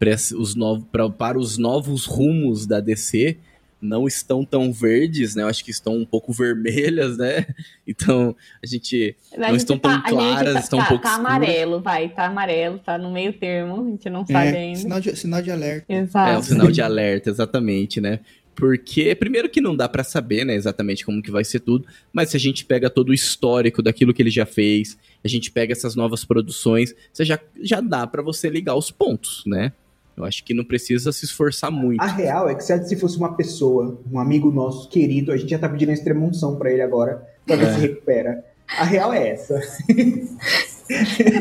[0.01, 3.36] esse- os novos, pra, para os novos rumos da DC
[3.81, 5.43] não estão tão verdes, né?
[5.43, 7.47] Eu acho que estão um pouco vermelhas, né?
[7.87, 10.89] Então, a gente A Não gente estão tão a gente claras, tá, estão um tá-
[10.89, 11.33] pouco tá escuras.
[11.35, 14.79] amarelo, vai, tá amarelo, tá no meio termo, a gente não sabe É, ainda.
[14.81, 15.93] sinal, de, sinal de alerta.
[15.93, 16.31] Exato.
[16.31, 18.20] É um sinal de alerta, exatamente, né?
[18.55, 22.31] Porque, primeiro que não dá pra saber, né, exatamente como que vai ser tudo, mas
[22.31, 25.72] se a gente pega todo o histórico daquilo que ele já fez, a gente pega
[25.72, 29.72] essas novas produções, você já, já dá pra você ligar os pontos, né?
[30.19, 32.01] Eu acho que não precisa se esforçar muito.
[32.03, 35.59] a real é que se fosse uma pessoa, um amigo nosso querido, a gente já
[35.59, 37.75] tá pedindo a extrema unção pra ele agora, pra ver É.
[37.75, 38.45] se recupera.
[38.79, 39.61] A real é essa.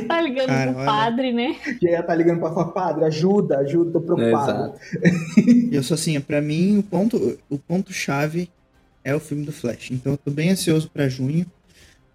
[0.08, 0.86] Tá ligando Cara, pro olha.
[0.86, 1.56] padre, né?
[1.82, 4.74] Já tá ligando pra falar, padre, ajuda, ajuda, tô preocupado.
[4.74, 4.80] Exato.
[5.72, 8.50] Eu sou assim, pra mim, o ponto, o ponto chave
[9.04, 9.92] é o filme do Flash.
[9.92, 11.46] Então eu tô bem ansioso pra junho,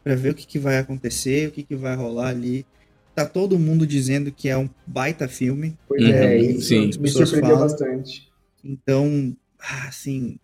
[0.05, 2.67] pra ver o que, que vai acontecer, o que, que vai rolar ali.
[3.15, 5.77] Tá todo mundo dizendo que é um baita filme.
[5.87, 6.91] Pois Uhum, é, isso sim.
[6.99, 7.69] me surpreendeu falam.
[7.69, 8.33] bastante.
[8.65, 10.39] Então, ah, assim,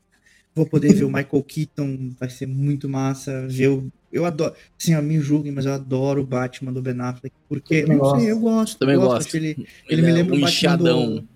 [0.55, 3.47] vou poder ver o Michael Keaton, vai ser muito massa.
[3.49, 7.01] Ver o, eu adoro, assim, ó, me julguem, mas eu adoro o Batman do Ben
[7.01, 8.31] Affleck, porque, Eu não sei, gosto.
[8.31, 8.79] eu gosto.
[8.79, 9.27] Também eu gosto.
[9.27, 11.14] acho Ele, Ele, ele me é lembra um o Batman inchadão.
[11.16, 11.29] do,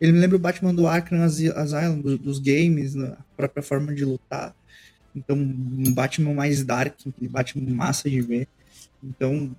[0.00, 4.04] ele me lembra o Batman do Arkham Asylum, do- dos games, a própria forma de
[4.04, 4.54] lutar.
[5.14, 8.48] Então, um Batman mais dark, um Batman massa de ver.
[9.02, 9.56] Então,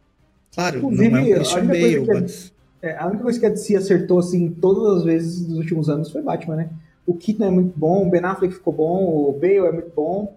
[0.57, 2.53] claro, Inclusive, não é um a Christian única coisa Bale, que é- mas...
[2.81, 6.11] É, a única coisa que a DC acertou, assim, todas as vezes nos últimos anos
[6.11, 6.69] foi Batman, né?
[7.05, 10.35] O Keaton é muito bom, o Ben Affleck ficou bom, o Bale é muito bom.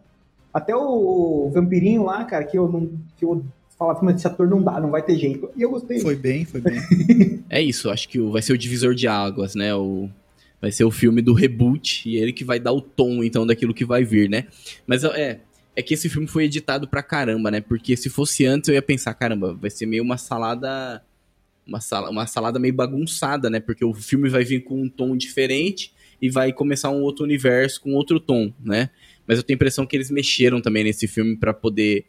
[0.52, 2.90] Até o vampirinho lá, cara, que eu não.
[3.16, 3.42] Que eu
[3.78, 5.50] falava, mas esse ator não dá, não vai ter jeito.
[5.56, 6.00] E eu gostei.
[6.00, 6.80] Foi bem, foi bem.
[7.48, 9.74] É isso, acho que vai ser o divisor de águas, né?
[9.74, 10.08] O,
[10.60, 13.74] vai ser o filme do reboot e ele que vai dar o tom, então, daquilo
[13.74, 14.44] que vai vir, né?
[14.86, 15.40] Mas é,
[15.74, 17.60] é que esse filme foi editado pra caramba, né?
[17.60, 21.02] Porque se fosse antes eu ia pensar, caramba, vai ser meio uma salada.
[21.66, 23.60] Uma, sala, uma salada meio bagunçada, né?
[23.60, 27.80] Porque o filme vai vir com um tom diferente e vai começar um outro universo
[27.80, 28.90] com outro tom, né?
[29.26, 32.04] Mas eu tenho a impressão que eles mexeram também nesse filme pra poder.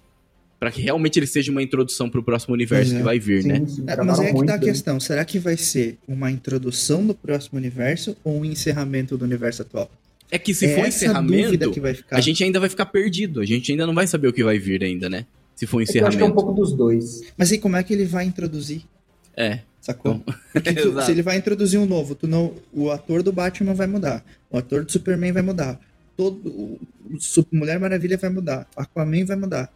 [0.60, 2.98] Pra que realmente ele seja uma introdução pro próximo universo é.
[2.98, 3.60] que vai vir, né?
[3.60, 5.00] Sim, sim, É, mas aí é que tá a questão.
[5.00, 9.92] Será que vai ser uma introdução do próximo universo ou um encerramento do universo atual?
[10.32, 12.18] É que se é for encerramento, que vai ficar.
[12.18, 13.42] a gente ainda vai ficar perdido.
[13.42, 15.26] A gente ainda não vai saber o que vai vir ainda, né?
[15.56, 16.34] Se for É que eu acho que é um encerramento.
[16.36, 17.22] pouco dos dois.
[17.38, 18.84] Mas aí como é que ele vai introduzir?
[19.36, 19.60] É.
[19.82, 20.24] Sacou?
[20.54, 23.88] Porque tu- se ele vai introduzir um novo, tu não, o ator do Batman vai
[23.88, 25.80] mudar, o ator do Superman vai mudar,
[26.16, 26.80] todo o,
[27.12, 29.72] o Su- Mulher Maravilha vai mudar, Aquaman vai mudar.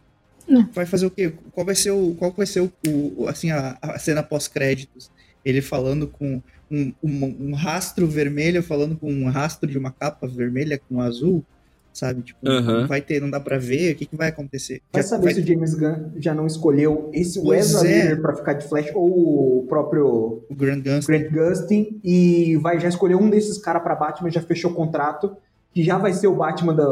[0.48, 0.68] Não.
[0.72, 1.32] Vai fazer o quê?
[1.52, 5.10] Qual vai ser o qual vai ser o, o- assim a, a cena pós créditos?
[5.44, 6.40] Ele falando com
[6.70, 11.44] um, um, um rastro vermelho falando com um rastro de uma capa vermelha com azul,
[11.92, 12.22] sabe?
[12.22, 12.80] Tipo, Aham.
[12.82, 14.82] não vai ter, não dá pra ver, o que, que vai acontecer?
[14.92, 18.02] Vai Já saber vai- se o James Gunn já não escolheu esse Pois Wesley é.
[18.02, 22.78] Miller pra ficar de Flash ou o próprio o Grant Gustin Grant Gustin e vai
[22.80, 25.36] já escolher um desses caras pra Batman, já fechou o contrato,
[25.76, 26.86] que já vai ser o Batman da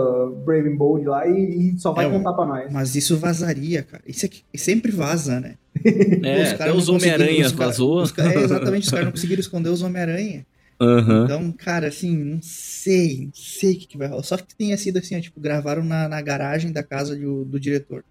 [0.45, 2.70] Brave Bold lá e, e só vai É, contar pra nós.
[2.70, 4.03] Mas isso vazaria, cara.
[4.07, 5.55] Isso aqui sempre vaza, né?
[6.22, 8.03] É, Os até caras os Homem-Aranha vazou.
[8.03, 10.45] os cara- é, exatamente, os caras não conseguiram esconder os Homem-Aranha.
[10.78, 11.24] Aham.
[11.24, 14.22] Então, cara, assim, não sei, não sei o que, que vai rolar.
[14.22, 17.59] Só que tenha sido assim, ó, tipo, gravaram na, na garagem da casa do, do
[17.59, 18.05] diretor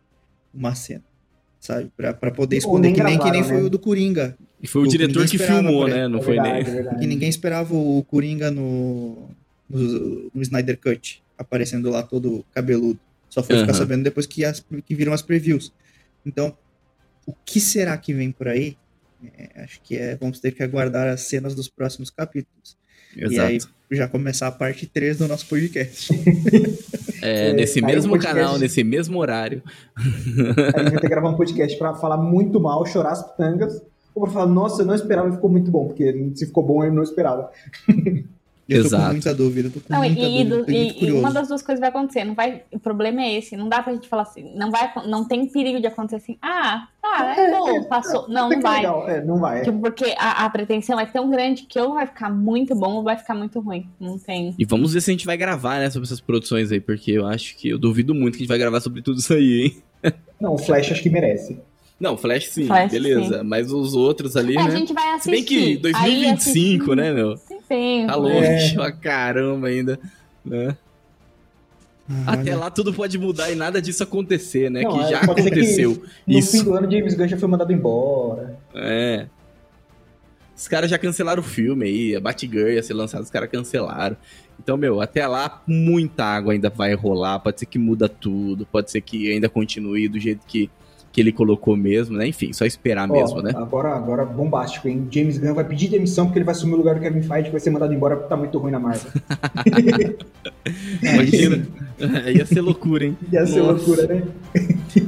[0.52, 1.04] uma cena.
[1.60, 1.92] sabe?
[1.96, 3.64] Pra, pra poder esconder, que nem, que nem foi né?
[3.64, 4.36] o do Coringa.
[4.60, 6.08] E foi o diretor que filmou, né?
[6.08, 6.72] Não É foi verdade, nem.
[6.72, 7.00] é verdade.
[7.00, 9.30] Que ninguém esperava o Coringa no,
[9.74, 13.00] no, no Snyder Cut, aparecendo lá todo cabeludo.
[13.30, 13.80] Só foi ficar Aham.
[13.80, 15.74] sabendo depois que, as, que viram as previews.
[16.26, 16.56] Então,
[17.26, 18.78] o que será que vem por aí?
[19.38, 22.78] É, acho que é, vamos ter que aguardar as cenas dos próximos capítulos.
[23.16, 23.74] E aí, Exato.
[23.92, 26.14] já começar a parte 3 do nosso podcast.
[27.26, 29.64] É, É, nesse mesmo podcast- canal, nesse mesmo horário.
[29.96, 33.82] A gente vai ter que gravar um podcast pra falar muito mal, chorar as pitangas.
[34.14, 35.88] Ou pra falar, nossa, eu não esperava e ficou muito bom.
[35.88, 37.50] Porque se ficou bom, eu não esperava.
[38.74, 39.04] Eu tô Exato.
[39.06, 41.48] com muita dúvida, tô com Não, e, muita e, dúvida, tô e- e uma das
[41.48, 42.24] duas coisas vai acontecer.
[42.24, 43.56] Não vai, o problema é esse.
[43.58, 44.52] Não dá pra gente falar assim.
[44.56, 46.38] Não, vai, não tem perigo de acontecer assim.
[46.42, 48.28] Ah, tá, é, bom, passou.
[48.30, 48.76] Não, Até não é vai.
[48.78, 49.10] legal.
[49.10, 49.62] É, não vai.
[49.62, 53.04] Tipo, porque a, a pretensão é tão grande que ou vai ficar muito bom ou
[53.04, 53.88] vai ficar muito ruim.
[54.00, 54.54] Não tem.
[54.58, 57.26] E vamos ver se a gente vai gravar, né, sobre essas produções aí, porque eu
[57.26, 59.78] acho que eu duvido muito que a gente vai gravar sobre tudo isso aí, hein?
[60.40, 61.58] Não, o Flash acho que merece.
[62.00, 63.44] Não, Flash sim, Flash, beleza.
[63.46, 64.76] Mas os outros ali, É, a né?
[64.76, 65.32] gente vai Se assistir.
[65.32, 67.36] bem que 2025, Aí, né, meu?
[67.64, 68.26] Assistir, Tem Tá tempo.
[68.28, 68.74] longe É.
[68.74, 70.00] pra caramba ainda,
[70.46, 70.76] né?
[72.28, 74.82] Ah, Até lá tudo pode mudar e nada disso acontecer, né?
[74.82, 76.04] Não, que é, já ser que aconteceu.
[76.28, 76.52] No Isso.
[76.58, 78.58] fim do ano, James Gunn já foi mandado embora.
[78.76, 79.28] É.
[80.56, 84.16] Os caras já cancelaram o filme aí, a Batgirl ia ser lançada, os caras cancelaram.
[84.62, 88.92] Então, meu, até lá muita água ainda vai rolar, pode ser que muda tudo, pode
[88.92, 90.70] ser que ainda continue do jeito que,
[91.14, 92.28] que ele colocou mesmo, né?
[92.28, 93.54] Enfim, só esperar Ó, mesmo, né?
[93.56, 95.08] Agora, agora bombástico, hein?
[95.12, 97.52] James Gunn vai pedir demissão porque ele vai assumir o lugar do Kevin Feige que
[97.52, 99.12] vai ser mandado embora porque tá muito ruim na Marvel.
[101.04, 101.68] Imagina.
[102.36, 103.16] ia ser loucura, hein?
[103.32, 103.72] Ia ser Nossa.
[103.74, 104.24] loucura, né?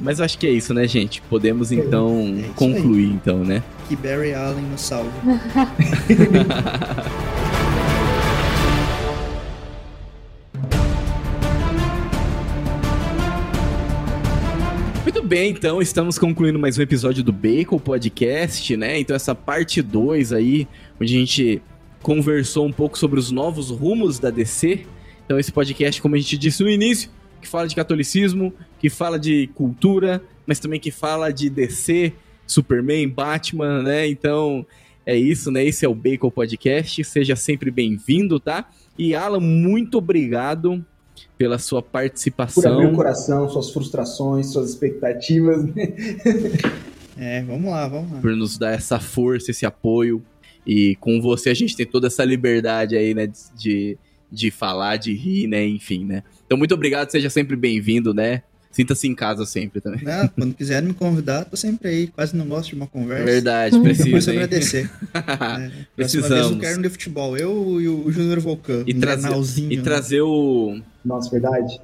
[0.04, 1.24] Mas eu acho que é isso, né, gente?
[1.24, 2.50] Podemos então É isso aí.
[2.56, 3.64] concluir, então, né?
[3.90, 5.10] Que Barry Allen nos salve.
[15.26, 19.00] bem, então estamos concluindo mais um episódio do Bacon Podcast, né?
[19.00, 20.68] Então essa parte 2 aí,
[21.02, 21.62] onde a gente
[22.04, 24.86] conversou um pouco sobre os novos rumos da DC.
[25.26, 27.10] Então esse podcast, como a gente disse no início,
[27.42, 32.14] que fala de catolicismo, que fala de cultura, mas também que fala de DC,
[32.46, 34.08] Superman, Batman, né?
[34.08, 34.64] Então
[35.08, 35.66] é isso, né?
[35.66, 37.04] Esse é o Bacon Podcast.
[37.04, 38.70] Seja sempre bem-vindo, tá?
[38.96, 40.86] E Alan, muito obrigado
[41.38, 42.74] pela sua Por participação.
[42.74, 45.64] abrir o coração, suas frustrações, suas expectativas.
[45.64, 45.74] né?
[47.18, 48.20] É, vamos lá, vamos lá.
[48.20, 50.22] por nos dar essa força, esse apoio.
[50.68, 53.98] E com você a gente tem toda essa liberdade aí, né, de,
[54.30, 56.24] de falar, de rir, né, enfim, né.
[56.46, 58.44] Então muito obrigado, seja sempre bem-vindo, né.
[58.76, 60.04] Sinta-se em casa sempre também.
[60.04, 62.08] Não, quando quiserem me convidar, tô sempre aí.
[62.08, 63.24] Quase não gosto de uma conversa.
[63.24, 64.50] Verdade, Depois precisa, sobre a hein.
[64.50, 64.90] DC.
[65.16, 66.60] É, próxima vez eu Precisamos.
[66.60, 67.38] quero um de futebol.
[67.38, 68.84] Eu e o Júnior Volcão.
[68.86, 69.82] E um trazer, e né?
[69.82, 70.78] trazer o...
[71.06, 71.80] Nossa, verdade.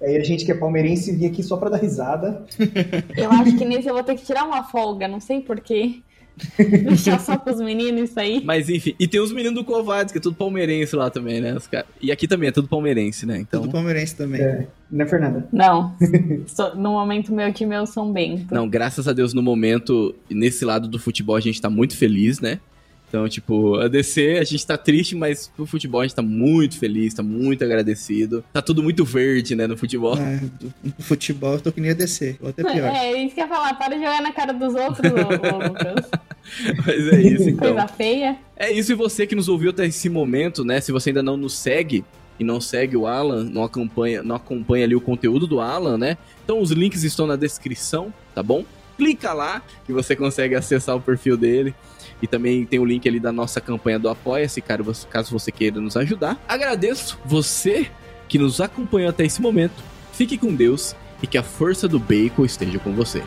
[0.00, 2.46] Aí a gente que é palmeirense vinha aqui só pra dar risada.
[3.16, 6.00] Eu acho que nesse eu vou ter que tirar uma folga, não sei porquê.
[6.58, 8.42] Deixar só pros meninos isso aí.
[8.44, 11.56] Mas enfim, e tem os meninos do Covades, que é tudo palmeirense lá também, né.
[12.00, 13.62] E aqui também é tudo palmeirense, né, então...
[13.62, 14.40] Tudo palmeirense também.
[14.40, 15.48] É, né, Fernanda?
[15.52, 15.94] Não.
[16.46, 18.54] Só- no momento, meu time é o São Bento.
[18.54, 22.40] Não, graças a Deus, no momento, nesse lado do futebol, a gente tá muito feliz,
[22.40, 22.60] né?
[23.08, 26.76] Então, tipo, a DC, a gente tá triste, mas pro futebol a gente tá muito
[26.78, 28.44] feliz, tá muito agradecido.
[28.52, 30.18] Tá tudo muito verde, né, no futebol.
[30.18, 30.40] É,
[30.82, 32.36] do futebol eu tô que nem a DC.
[32.40, 32.94] Ou até pior.
[32.94, 33.74] É, isso que eu ia falar.
[33.74, 36.10] Para de jogar na cara dos outros, ô, ô, Lucas.
[36.86, 37.74] Mas é isso, então.
[37.74, 38.36] Coisa feia.
[38.56, 40.80] É isso, e você que nos ouviu até esse momento, né?
[40.80, 42.04] Se você ainda não nos segue
[42.38, 46.16] e não segue o Alan, não acompanha, não acompanha ali o conteúdo do Alan, né?
[46.44, 48.64] Então os links estão na descrição, tá bom?
[48.96, 51.74] Clica lá que você consegue acessar o perfil dele.
[52.22, 55.98] E também tem o link ali da nossa campanha do Apoia-se, caso você queira nos
[55.98, 56.42] ajudar.
[56.48, 57.90] Agradeço você
[58.26, 59.84] que nos acompanhou até esse momento.
[60.12, 63.22] Fique com Deus e que a força do bacon esteja com você.